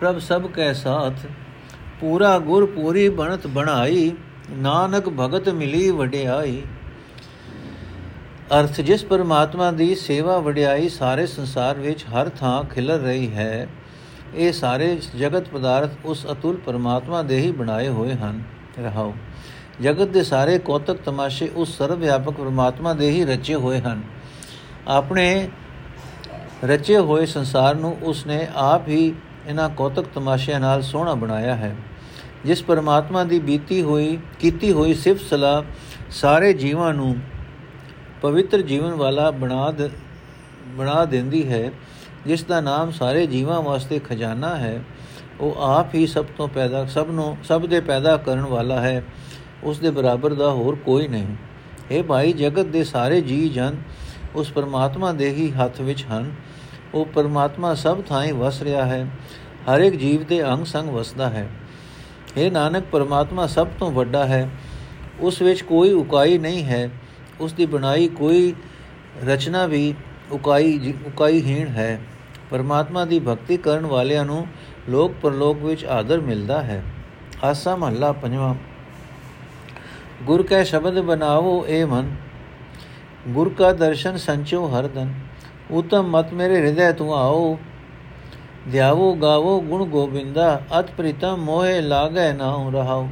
ਪ੍ਰਭ 0.00 0.18
ਸਭ 0.18 0.46
ਕੈ 0.46 0.72
ਸਾਥ। 0.72 1.26
ਪੂਰਾ 2.00 2.38
ਗੁਰ 2.38 2.66
ਪੂਰੀ 2.66 3.08
ਬਣਤ 3.08 3.46
ਬਣਾਈ, 3.46 4.12
ਨਾਨਕ 4.50 5.08
ਭਗਤ 5.08 5.48
ਮਿਲੀ 5.48 5.90
ਵਡਿਆਈ। 5.90 6.62
ਅਰਥ 8.60 8.80
ਜਿਸ 8.80 9.04
ਪਰਮਾਤਮਾ 9.04 9.70
ਦੀ 9.70 9.94
ਸੇਵਾ 9.94 10.38
ਵਡਿਆਈ, 10.38 10.88
ਸਾਰੇ 10.88 11.26
ਸੰਸਾਰ 11.26 11.78
ਵਿੱਚ 11.78 12.04
ਹਰ 12.04 12.28
ਥਾਂ 12.28 12.64
ਖਿਲਰ 12.64 12.98
ਰਹੀ 12.98 13.34
ਹੈ। 13.34 13.68
ਇਹ 14.34 14.52
ਸਾਰੇ 14.52 14.98
ਜਗਤ 15.18 15.48
ਪਦਾਰਥ 15.48 15.90
ਉਸ 16.04 16.26
ਅਤੁਲ 16.32 16.56
ਪਰਮਾਤਮਾ 16.56 17.22
ਦੇ 17.22 17.40
ਹੀ 17.40 17.50
ਬਣਾਏ 17.50 17.88
ਹੋਏ 17.88 18.14
ਹਨ। 18.14 18.42
ਰਹਾਓ। 18.78 19.14
ਜਗਤ 19.82 20.08
ਦੇ 20.08 20.22
ਸਾਰੇ 20.22 20.58
ਕੌਤਕ 20.58 20.96
ਤਮਾਸ਼ੇ 20.96 21.48
ਉਸ 21.56 21.76
ਸਰਵ 21.78 21.98
ਵਿਆਪਕ 21.98 22.32
ਪਰਮਾਤਮਾ 22.32 22.92
ਦੇ 22.94 23.10
ਹੀ 23.10 23.24
ਰਚੇ 23.24 23.54
ਹੋਏ 23.54 23.80
ਹਨ। 23.80 24.02
ਆਪਣੇ 24.88 25.48
ਰਚੇ 26.64 26.98
ਹੋਏ 26.98 27.26
ਸੰਸਾਰ 27.26 27.74
ਨੂੰ 27.74 27.96
ਉਸ 28.02 28.26
ਨੇ 28.26 28.46
ਆਪ 28.54 28.88
ਹੀ 28.88 29.14
ਇਹਨਾਂ 29.46 29.68
ਕੌਤਕ 29.70 30.04
ਤਮਾਸ਼ਿਆਂ 30.14 30.60
ਨਾਲ 30.60 30.82
ਸੋਹਣਾ 30.82 31.14
ਬਣਾਇਆ 31.14 31.56
ਹੈ। 31.56 31.76
ਜਿਸ 32.44 32.62
ਪਰਮਾਤਮਾ 32.62 33.24
ਦੀ 33.24 33.38
ਬੀਤੀ 33.38 33.82
ਹੋਈ, 33.82 34.18
ਕੀਤੀ 34.40 34.72
ਹੋਈ 34.72 34.94
ਸਿਫਤ 34.94 35.24
ਸਲਾ 35.24 35.62
ਸਾਰੇ 36.10 36.52
ਜੀਵਾਂ 36.52 36.92
ਨੂੰ 36.94 37.16
ਪਵਿੱਤਰ 38.22 38.62
ਜੀਵਨ 38.62 38.94
ਵਾਲਾ 38.94 39.30
ਬਣਾ 39.30 39.72
ਬਣਾ 40.66 41.04
ਦਿੰਦੀ 41.04 41.48
ਹੈ, 41.48 41.70
ਜਿਸ 42.26 42.44
ਦਾ 42.44 42.60
ਨਾਮ 42.60 42.90
ਸਾਰੇ 42.90 43.26
ਜੀਵਾਂ 43.26 43.60
ਵਾਸਤੇ 43.62 43.98
ਖਜ਼ਾਨਾ 43.98 44.56
ਹੈ, 44.56 44.82
ਉਹ 45.40 45.56
ਆਪ 45.58 45.94
ਹੀ 45.94 46.06
ਸਭ 46.06 46.24
ਤੋਂ 46.36 46.48
ਪੈਦਾ, 46.48 46.84
ਸਭ 46.86 47.06
ਨੂੰ, 47.10 47.36
ਸਭ 47.44 47.66
ਦੇ 47.66 47.80
ਪੈਦਾ 47.80 48.16
ਕਰਨ 48.16 48.44
ਵਾਲਾ 48.44 48.80
ਹੈ। 48.80 49.02
ਉਸ 49.66 49.78
ਦੇ 49.78 49.90
ਬਰਾਬਰ 49.90 50.34
ਦਾ 50.34 50.50
ਹੋਰ 50.50 50.74
ਕੋਈ 50.74 51.08
ਨਹੀਂ। 51.08 51.26
ਇਹ 51.90 52.02
ਭਾਈ, 52.02 52.32
ਜਗਤ 52.32 52.66
ਦੇ 52.66 52.84
ਸਾਰੇ 52.84 53.20
ਜੀ 53.20 53.48
ਜਨ 53.48 53.76
ਉਸ 54.34 54.52
ਪਰਮਾਤਮਾ 54.52 55.12
ਦੇ 55.12 55.30
ਹੀ 55.30 55.50
ਹੱਥ 55.50 55.80
ਵਿੱਚ 55.80 56.04
ਹਨ। 56.04 56.32
ਉਹ 56.94 57.06
ਪਰਮਾਤਮਾ 57.06 57.74
ਸਭ 57.74 58.02
ਥਾਂ 58.02 58.32
ਵਸ 58.32 58.62
ਰਿਹਾ 58.62 58.84
ਹੈ। 58.84 59.10
ਹਰ 59.42 59.80
ਇੱਕ 59.80 59.96
ਜੀਵ 59.96 60.24
ਦੇ 60.24 60.48
ਅੰਗ 60.48 60.64
ਸੰਗ 60.64 60.88
ਵਸਦਾ 60.88 61.30
ਹੈ। 61.30 61.48
ਇਹ 62.36 62.52
ਨਾਨਕ, 62.52 62.84
ਪਰਮਾਤਮਾ 62.92 63.46
ਸਭ 63.46 63.66
ਤੋਂ 63.78 63.92
ਵੱਡਾ 63.92 64.26
ਹੈ। 64.26 64.50
ਉਸ 65.20 65.42
ਵਿੱਚ 65.42 65.62
ਕੋਈ 65.62 65.92
ਉਕਾਈ 65.92 66.38
ਨਹੀਂ 66.38 66.64
ਹੈ। 66.64 66.90
ਉਸ 67.40 67.52
ਦੀ 67.52 67.66
ਬਣਾਈ 67.66 68.08
ਕੋਈ 68.08 68.54
ਰਚਨਾ 69.24 69.66
ਵੀ 69.66 69.94
ਉਕਾਈ 70.30 70.94
ਉਕਾਈਹੀਣ 71.06 71.68
ਹੈ। 71.68 72.00
ਪਰਮਾਤਮਾ 72.50 73.04
ਦੀ 73.04 73.18
ਭਗਤੀ 73.18 73.56
ਕਰਨ 73.56 73.86
ਵਾਲਿਆਂ 73.86 74.24
ਨੂੰ 74.24 74.46
ਲੋਕ 74.88 75.12
ਪਰਲੋਕ 75.22 75.58
ਵਿੱਚ 75.58 75.84
ਆਦਰ 75.84 76.20
ਮਿਲਦਾ 76.20 76.62
ਹੈ। 76.62 76.82
ਆਸਾ 77.44 77.76
ਮਹੱਲਾ 77.76 78.12
ਪੰਜਵਾਂ 78.12 78.54
ਗੁਰ 80.22 80.42
ਕੈ 80.42 80.64
ਸ਼ਬਦ 80.64 81.00
ਬਨਾਵੋ 81.00 81.66
ਏ 81.66 81.84
ਮਨ। 81.84 82.16
ਗੁਰ 83.28 83.48
ਕਾ 83.48 83.72
ਦਰਸ਼ਨ 83.72 84.16
ਸੰਚੋ 84.16 84.66
ਹਰਦਨ 84.68 85.14
ਉਤਮ 85.70 86.06
ਮਤ 86.06 86.32
ਮੇਰੇ 86.32 86.56
ਹਿਰਦੈ 86.56 86.92
ਤੂੰ 86.92 87.14
ਆਓ। 87.14 87.58
ਧਿਆਵੋ, 88.72 89.14
ਗਾਵੋ 89.14 89.60
ਗੁਣ 89.60 89.84
ਗੋਬਿੰਦਾ। 89.84 90.62
ਅਤ 90.80 90.90
ਪ੍ਰੀਤਮ 90.90 91.36
ਮੋਹਿ 91.36 91.80
ਲਾਗੈ 91.80 92.32
ਨਾਉ 92.32 92.70
ਰਹਾਉ। 92.70 93.08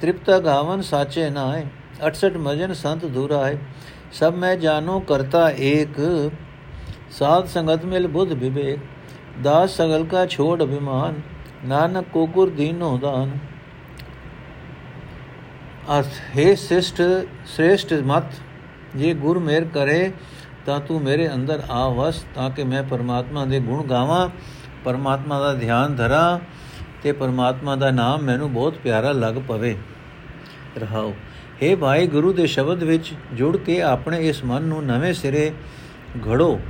ਤ੍ਰਿਪਤ 0.00 0.30
ਗਾਵਨ 0.30 0.80
ਸਾਚੇ 0.80 1.30
ਨਾਏ 1.30 1.64
68 2.06 2.38
ਮਜਨ 2.38 2.72
ਸੰਤ 2.72 3.06
ਧੂਰਾਏ 3.14 3.58
ਸਭ 4.12 4.34
ਮੈਂ 4.34 4.56
ਜਾਨੋ 4.56 5.00
ਕਰਤਾ 5.00 5.50
ਏਕ। 5.50 6.00
ਸਾਧ 7.10 7.46
ਸੰਗਤ 7.46 7.84
ਮਿਲ 7.84 8.06
ਬੁੱਧ 8.06 8.32
ਵਿਵੇਕ। 8.32 8.78
ਦਾਸ 9.42 9.76
ਸਗਲ 9.76 10.04
ਕਾ 10.04 10.26
ਛੋੜ 10.26 10.62
ਅਭਿਮਾਨ। 10.62 11.20
ਨਾਨਕ 11.64 12.06
ਕੋ 12.12 12.26
ਗੁਰ 12.26 12.50
ਦੀਨੋ 12.50 12.98
ਦਾਨ। 12.98 13.30
ਅਰਥ, 15.98 16.38
ਹੈ 16.38 16.54
ਸਿਸ਼ਟ, 16.54 17.02
ਸ੍ਰੇਸ਼ਟ 17.46 17.92
ਮਤ, 17.92 18.24
ਜੇ 18.96 19.14
ਗੁਰ 19.14 19.38
ਮੇਰ 19.38 19.64
ਕਰੇ, 19.64 20.12
ਤਾਂ 20.66 20.80
ਤੂੰ 20.80 21.02
ਮੇਰੇ 21.02 21.32
ਅੰਦਰ 21.34 21.62
ਆ 21.70 21.88
ਵਸ 21.88 22.24
ਤਾਂ 22.34 22.50
ਕਿ 22.50 22.64
ਮੈਂ 22.64 22.82
ਪਰਮਾਤਮਾ 22.82 23.44
ਦੇ 23.44 23.60
ਗੁਣ 23.60 23.82
ਗਾਵਾਂ, 23.82 24.28
ਪਰਮਾਤਮਾ 24.84 25.40
ਦਾ 25.40 25.54
ਧਿਆਨ 25.54 25.96
ਧਰਾਂ, 25.96 26.38
ਤੇ 27.02 27.12
ਪਰਮਾਤਮਾ 27.12 27.76
ਦਾ 27.76 27.90
ਨਾਮ 27.90 28.22
ਮੈਨੂੰ 28.22 28.52
ਬਹੁਤ 28.52 28.74
ਪਿਆਰਾ 28.74 29.12
ਲੱਗ 29.12 29.34
ਪਵੇ। 29.34 29.76
ਰਹਾਓ 30.76 31.14
हे 31.62 31.76
ਭਾਈ 31.76 32.06
ਗੁਰੂ 32.06 32.32
ਦੇ 32.32 32.46
ਸ਼ਬਦ 32.46 32.82
ਵਿੱਚ 32.82 33.12
ਜੁੜ 33.34 33.56
ਕੇ 33.56 33.82
ਆਪਣੇ 33.82 34.28
ਇਸ 34.28 34.44
ਮਨ 34.44 34.62
ਨੂੰ 34.62 34.84
ਨਵੇਂ 34.86 35.14
ਸਿਰੇ 35.14 35.52
ਘੜੋ। 36.28 36.60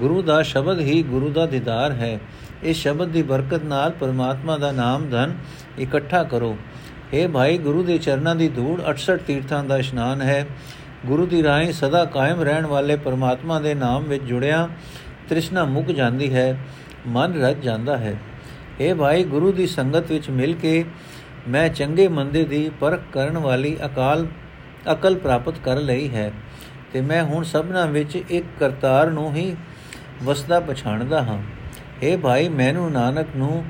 ਗੁਰੂ 0.00 0.22
ਦਾ 0.22 0.42
ਸ਼ਬਦ 0.42 0.80
ਹੀ 0.80 1.02
ਗੁਰੂ 1.02 1.28
ਦਾ 1.28 1.46
ਦੀਦਾਰ 1.46 1.92
ਹੈ। 1.92 2.18
ਇਸ 2.62 2.76
ਸ਼ਬਦ 2.76 3.08
ਦੀ 3.08 3.22
ਬਰਕਤ 3.22 3.62
ਨਾਲ 3.62 3.90
ਪਰਮਾਤਮਾ 3.90 4.56
ਦਾ 4.56 4.72
ਨਾਮ 4.72 5.08
ਧਨ 5.10 5.38
ਇਕੱਠਾ 5.78 6.22
ਕਰੋ। 6.22 6.56
हे 7.14 7.30
ਭਾਈ, 7.30 7.58
ਗੁਰੂ 7.58 7.82
ਦੇ 7.82 7.98
ਚਰਨਾਂ 7.98 8.34
ਦੀ 8.36 8.48
ਧੂੜ 8.48 8.80
68 8.82 9.18
ਤੀਰਥਾਂ 9.26 9.64
ਦਾ 9.64 9.78
ਇਸ਼ਨਾਨ 9.78 10.22
ਹੈ। 10.22 10.46
ਗੁਰੂ 11.06 11.26
ਦੀ 11.26 11.42
ਰਾਹੀਂ 11.42 11.72
ਸਦਾ 11.72 12.04
ਕਾਇਮ 12.04 12.42
ਰਹਿਣ 12.42 12.66
ਵਾਲੇ 12.66 12.96
ਪਰਮਾਤਮਾ 12.96 13.60
ਦੇ 13.60 13.74
ਨਾਮ 13.74 14.04
ਵਿੱਚ 14.04 14.24
ਜੁੜਿਆ 14.24 14.68
ਤ੍ਰਿਸ਼ਨਾ 15.28 15.64
ਮੁੱਕ 15.64 15.86
ਜਾਂਦੀ 15.86 16.34
ਹੈ, 16.34 16.58
ਮਨ 17.06 17.42
ਰਜ 17.42 17.62
ਜਾਂਦਾ 17.62 17.96
ਹੈ। 17.96 18.16
ਇਹ 18.80 18.94
ਭਾਈ, 18.94 19.24
ਗੁਰੂ 19.24 19.52
ਦੀ 19.52 19.66
ਸੰਗਤ 19.66 20.10
ਵਿੱਚ 20.10 20.30
ਮਿਲ 20.30 20.54
ਕੇ 20.54 20.84
ਮੈਂ 21.48 21.68
ਚੰਗੇ 21.68 22.08
ਮੰਦੇ 22.08 22.44
ਦੀ 22.44 22.70
ਪਰਖ 22.80 23.00
ਕਰਨ 23.12 23.38
ਵਾਲੀ 23.38 23.76
ਅਕਾਲ, 23.84 24.26
ਅਕਲ 24.92 25.14
ਪ੍ਰਾਪਤ 25.14 25.54
ਕਰ 25.64 25.76
ਲਈ 25.76 26.08
ਹੈ 26.08 26.32
ਤੇ 26.92 27.00
ਮੈਂ 27.00 27.24
ਹੁਣ 27.24 27.44
ਸਭਨਾ 27.44 27.86
ਵਿੱਚ 27.86 28.16
ਇੱਕ 28.16 28.46
ਕਰਤਾਰ 28.60 29.10
ਨੂੰ 29.10 29.34
ਹੀ 29.34 29.56
ਵਸਦਾ 30.22 30.60
ਪਛਾਣਦਾ 30.60 31.22
ਹਾਂ। 31.22 31.42
ਇਹ 32.02 32.18
ਭਾਈ, 32.18 32.48
ਮੈਨੂੰ 32.48 32.92
ਨਾਨਕ 32.92 33.26
ਨੂੰ 33.36 33.64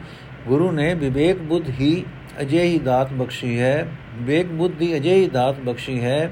ਗੁਰੂ 0.46 0.72
ਨੇ 0.72 0.94
ਵਿਵੇਕ 0.94 1.38
ਬੁੱਧ 1.38 1.68
ਹੀ 1.68 2.04
ਅਜਿਹੀ 2.40 2.78
ਦਾਤ 2.78 3.12
ਬਖਸ਼ੀ 3.12 3.58
ਹੈ। 3.60 3.86
ਵਿਵੇਕ 4.14 4.46
ਬੁੱਧ 4.46 4.72
ਦੀ 4.72 4.96
ਅਜਿਹੀ 4.96 5.28
ਦਾਤ 5.28 5.60
ਬਖਸ਼ੀ 5.60 6.00
ਹੈ 6.04 6.30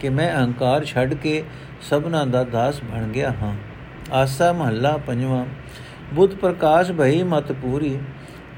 ਕਿ 0.00 0.08
ਮੈਂ 0.08 0.32
ਅਹੰਕਾਰ 0.36 0.84
ਛੱਡ 0.84 1.14
ਕੇ 1.14 1.42
ਸਭਨਾ 1.90 2.24
ਦਾ 2.24 2.42
ਦਾਸ 2.44 2.80
ਬਣ 2.84 3.06
ਗਿਆ 3.06 3.32
ਹਾਂ। 3.42 3.54
ਆਸਾ 4.12 4.52
ਮਹੱਲਾ 4.52 4.96
ਪੰਜਵਾਂ, 4.96 5.44
ਬੁੱਧ 6.14 6.34
ਪ੍ਰਕਾਸ਼ 6.34 6.92
ਭਈ 6.92 7.22
ਮਤ 7.22 7.52
ਪੂਰੀ, 7.52 7.98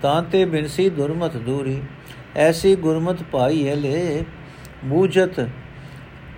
ਤਾਂ 0.02 0.22
ਤੇ 0.22 0.44
ਬਿਨਸੀ 0.44 0.88
ਦੁਰਮਤ 0.90 1.36
ਦੂਰੀ, 1.36 1.80
ਐਸੀ 2.36 2.74
ਗੁਰਮਤ 2.76 3.22
ਪਾਈ 3.22 3.68
ਹੈ 3.68 3.74
ਲੈ। 3.74 4.22
ਬੂਝਤ 4.84 5.48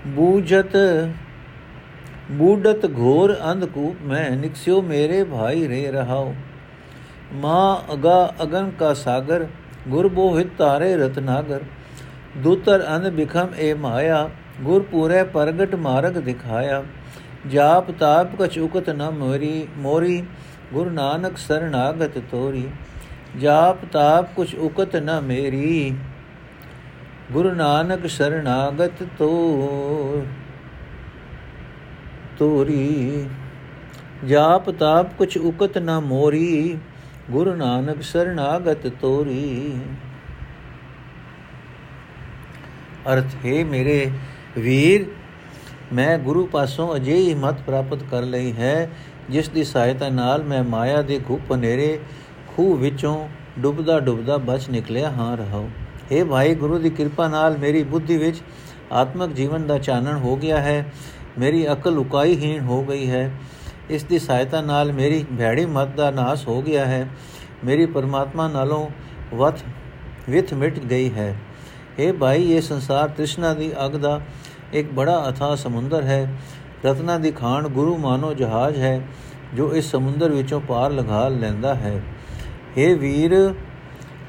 ਬੂਝਤ, 0.07 0.77
ਬੂਡਤ 2.31 2.87
ਘੋਰ 2.87 3.37
ਅੰਧਕੂਪ 3.53 4.03
ਮੈਂ, 4.03 4.31
ਨਿਕਸਿਓ 4.31 4.81
ਮੇਰੇ 4.83 5.25
ਭਾਈ 5.25 5.69
ਰੇ 5.69 5.91
ਰਹਾਓ। 5.91 6.35
ਮਾਂ 7.35 7.95
ਅਗਾ 7.95 8.35
ਅਗਨ 8.43 8.71
ਕਾ 8.71 8.95
ਸਾਗਰ 8.95 9.47
ਗੁਰ 9.89 10.09
ਬੋਹਿਤ 10.09 10.49
ਤਾਰੇ 10.59 10.97
ਰਤਨਾਗਰ 10.97 11.63
ਦੂਤਰ 12.37 12.85
ਅੰਧ 12.89 13.09
ਬਿਖਮ 13.09 13.55
ਏ 13.59 13.73
ਮਾਇਆ, 13.75 14.29
ਗੁਰ 14.63 14.83
ਪੂਰੇ 14.83 15.23
ਪ੍ਰਗਟ 15.23 15.75
ਮਾਰਗ 15.75 16.19
ਦਿਖਾਇਆ, 16.19 16.83
ਜਾਪ 17.49 17.91
ਤਾਪ 17.91 18.35
ਕਛ 18.43 18.59
ਉਕਤ 18.59 18.91
ਨ 18.91 19.11
ਮੋਰੀ 19.11 19.69
ਮੋਰੀ, 19.77 20.23
ਗੁਰ 20.73 20.91
ਨਾਨਕ 20.91 21.37
ਸਰਣਾਗਤ 21.37 22.19
ਤੋਰੀ, 22.31 22.69
ਜਾਪ 23.39 23.85
ਤਾਪ 23.93 24.35
ਕੁਛ 24.37 24.55
ਉਕਤ 24.55 24.97
ਨ 24.97 25.21
ਮੇਰੀ, 25.21 25.95
ਗੁਰੂ 27.33 27.53
ਨਾਨਕ 27.53 28.07
ਸਰਣਾਗਤ 28.07 29.03
ਤੋ 29.19 30.25
ਤੋਰੀ, 32.39 33.27
ਜਾਪ 34.27 34.71
ਤਾਪ 34.71 35.13
ਕੁਛ 35.19 35.37
ਉਕਤ 35.37 35.79
ਨ 35.79 35.99
ਮੋਰੀ 36.01 36.79
ਗੁਰੂ 37.31 37.55
ਨਾਨਕ 37.55 38.03
ਸਰਣਾਗਤ 38.03 38.87
ਤੋਰੀ। 39.01 39.75
ਅਰਥ, 43.13 43.35
ਹੈ 43.47 43.65
ਮੇਰੇ 43.65 44.11
ਵੀਰ, 44.59 45.05
ਮੈਂ 45.93 46.19
ਗੁਰੂ 46.19 46.47
ਪਾਸੋਂ 46.47 46.97
ਅਜਿਹੀ 46.97 47.35
ਮਤ 47.35 47.61
ਪ੍ਰਾਪਤ 47.61 48.03
ਕਰ 48.11 48.23
ਲਈ 48.23 48.53
ਹੈ, 48.53 48.91
ਜਿਸ 49.31 49.49
ਦੀ 49.49 49.65
ਸਹਾਇਤਾ 49.65 50.09
ਨਾਲ 50.09 50.43
ਮੈਂ 50.43 50.65
ਮਾਇਆ 50.65 51.03
ਦੇ 51.03 51.21
ਘੁੱਪ 51.31 51.53
ਹਨੇਰੇ 51.53 51.99
ਖੂਹ 52.49 52.77
ਵਿੱਚੋਂ 52.77 53.29
ਡੁੱਬਦਾ 53.59 54.01
ਡੁੱਬਦਾ 54.01 54.37
ਬਚ 54.37 54.69
ਨਿਕਲਿਆ 54.71 55.11
ਹਾਂ 55.11 55.37
ਰਹਾਉ। 55.37 55.69
हे 56.13 56.27
ਭਾਈ, 56.27 56.55
ਗੁਰੂ 56.55 56.79
ਦੀ 56.79 56.91
ਕਿਰਪਾ 56.91 57.29
ਨਾਲ 57.29 57.59
ਮੇਰੀ 57.59 57.83
ਬੁੱਧੀ 57.83 58.17
ਵਿੱਚ 58.17 58.43
ਆਤਮਿਕ 58.93 59.33
ਜੀਵਨ 59.33 59.67
ਦਾ 59.67 59.79
ਚਾਨਣ 59.79 60.17
ਹੋ 60.17 60.37
ਗਿਆ 60.37 60.61
ਹੈ, 60.61 60.93
ਮੇਰੀ 61.39 61.67
ਅਕਲ 61.73 61.99
ਉਕਾਈਹੀਣ 61.99 62.61
ਹੋ 62.61 62.83
ਗਈ 62.83 63.11
ਹੈ। 63.11 63.31
ਇਸ 63.93 64.05
ਦੀ 64.05 64.19
ਸਹਾਇਤਾ 64.19 64.61
ਨਾਲ 64.61 64.93
ਮੇਰੀ 64.93 65.25
ਭੈੜੀ 65.39 65.67
ਮਤ 65.67 65.89
ਦਾ 65.89 66.11
ਨਾਸ 66.11 66.49
ਹੋ 66.49 66.63
ਗਿਆ 66.63 66.85
ਹੈ। 66.85 67.09
ਮੇਰੀ 67.65 67.87
ਪਰਮਾਤਮਾ 67.87 68.49
ਨਾਲੋਂ 68.49 68.89
ਵਤ 69.35 69.55
ਵਿਥ 70.31 70.55
ਮਿਟ 70.55 70.79
ਗਈ 70.79 71.15
ਹੈ। 71.15 71.37
ਇਹ 71.99 72.13
ਭਾਈ, 72.13 72.53
ਇਹ 72.53 72.61
ਸੰਸਾਰ 72.61 73.09
ਤ੍ਰਿਸ਼ਨਾ 73.09 73.55
ਦੀ 73.55 73.73
ਅਗ 73.87 73.91
ਦਾ 73.91 74.21
ਇੱਕ 74.73 74.93
ਬੜਾ 74.93 75.29
ਅਥਾ 75.29 75.55
ਸਮੁੰਦਰ 75.55 76.03
ਹੈ। 76.03 76.35
ਰਤਨਾ 76.85 77.19
ਦੀ 77.19 77.31
ਖਾਨ 77.31 77.69
ਗੁਰੂ 77.69 77.97
ਮਾਨੋ 77.99 78.35
ਜਹਾਜ਼ 78.35 78.79
ਹੈ, 78.79 79.01
ਜੋ 79.55 79.75
ਇਸ 79.75 79.91
ਸਮੁੰਦਰ 79.91 80.29
ਵਿੱਚੋਂ 80.29 80.61
ਪਾਰ 80.61 80.91
ਲਗਾ 80.91 81.29
ਲੈਂਦਾ 81.29 81.75
ਹੈ। 81.75 82.03
ਇਹ 82.77 82.97
ਵੀਰ, 82.97 83.55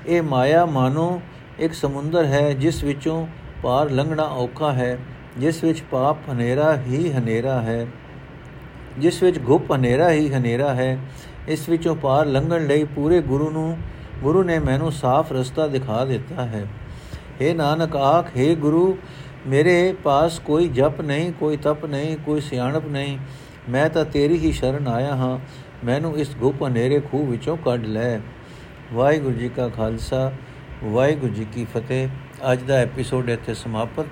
ਇਹ 0.07 0.21
ਮਾਇਆ 0.21 0.65
ਮਾਨੋ 0.65 1.21
ਇੱਕ 1.59 1.73
ਸਮੁੰਦਰ 1.73 2.25
ਹੈ, 2.25 2.53
ਜਿਸ 2.53 2.83
ਵਿੱਚੋਂ 2.83 3.27
ਪਾਰ 3.63 3.89
ਲੰਘਣਾ 3.89 4.23
ਔਖਾ 4.23 4.71
ਹੈ, 4.71 4.97
ਜਿਸ 5.37 5.63
ਵਿੱਚ 5.63 5.81
ਪਾਪ 5.91 6.17
ਹਨੇਰਾ 6.31 6.77
ਹੀ 6.77 7.13
ਹਨੇਰਾ 7.13 7.61
ਹੈ। 7.61 7.87
ਜਿਸ 8.99 9.23
ਵਿੱਚ 9.23 9.39
ਗੁਪ 9.39 9.71
ਹਨੇਰਾ 9.75 10.11
ਹੀ 10.11 10.33
ਹਨੇਰਾ 10.33 10.73
ਹੈ, 10.73 10.97
ਇਸ 11.47 11.69
ਵਿੱਚੋਂ 11.69 11.95
ਪਾਰ 11.95 12.25
ਲੰਘਣ 12.25 12.67
ਲਈ 12.67 12.83
ਪੂਰੇ 12.83 13.21
ਗੁਰੂ 13.21 13.49
ਨੂੰ, 13.49 13.77
ਗੁਰੂ 14.23 14.43
ਨੇ 14.43 14.59
ਮੈਨੂੰ 14.59 14.91
ਸਾਫ਼ 14.91 15.33
ਰਸਤਾ 15.33 15.67
ਦਿਖਾ 15.67 16.05
ਦਿੱਤਾ 16.05 16.45
ਹੈ। 16.45 16.67
हे 17.41 17.55
ਨਾਨਕ 17.55 17.95
ਆਖ 17.95 18.27
हे 18.37 18.55
ਗੁਰੂ, 18.55 18.97
ਮੇਰੇ 19.47 19.95
ਪਾਸ 20.03 20.39
ਕੋਈ 20.39 20.67
ਜਪ 20.67 21.01
ਨਹੀਂ, 21.01 21.33
ਕੋਈ 21.33 21.57
ਤਪ 21.57 21.85
ਨਹੀਂ, 21.85 22.17
ਕੋਈ 22.17 22.41
ਸਿਆਣਪ 22.41 22.85
ਨਹੀਂ, 22.85 23.17
ਮੈਂ 23.69 23.89
ਤਾਂ 23.89 24.05
ਤੇਰੀ 24.05 24.37
ਹੀ 24.37 24.51
ਸ਼ਰਨ 24.51 24.87
ਆਇਆ 24.87 25.15
ਹਾਂ, 25.15 25.39
ਮੈਨੂੰ 25.85 26.17
ਇਸ 26.17 26.35
ਗੁਪ 26.35 26.63
ਹਨੇਰੇ 26.63 26.99
ਖੂਹ 26.99 27.27
ਵਿੱਚੋਂ 27.27 27.57
ਕੱਢ 27.57 27.85
ਲੈ। 27.85 28.19
ਵਾਹਿਗੁਰੂ 28.93 29.33
ਜੀ 29.33 29.49
ਕਾ 29.49 29.67
ਖਾਲਸਾ, 29.67 30.31
ਵਾਹਿਗੁਰੂ 30.83 31.33
ਜੀ 31.33 31.45
ਕੀ 31.53 31.65
ਫਤਿਹ। 31.65 32.07
ਅੱਜ 32.51 32.61
ਦਾ 32.61 32.73
ਐਪੀਸੋਡ 32.73 33.29
ਇੱਥੇ 33.29 33.53
ਸਮਾਪਤ। 33.53 34.05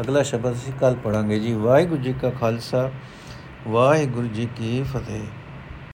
ਅਗਲਾ 0.00 0.22
ਸ਼ਬਦ 0.22 0.52
ਅਸੀਂ 0.52 0.72
ਕੱਲ 0.80 0.94
ਪੜਾਂਗੇ 0.94 1.38
ਜੀ। 1.38 1.52
ਵਾਹਿਗੁਰੂ 1.52 2.02
ਜੀ 2.02 2.14
ਕਾ 2.22 2.30
ਖਾਲਸਾ 2.30 2.90
ਵਾਹਿਗੁਰੂ 3.68 4.26
ਜੀ 4.26 4.48
ਕੀ 4.56 4.82
ਫਤਿਹ। 4.82 5.43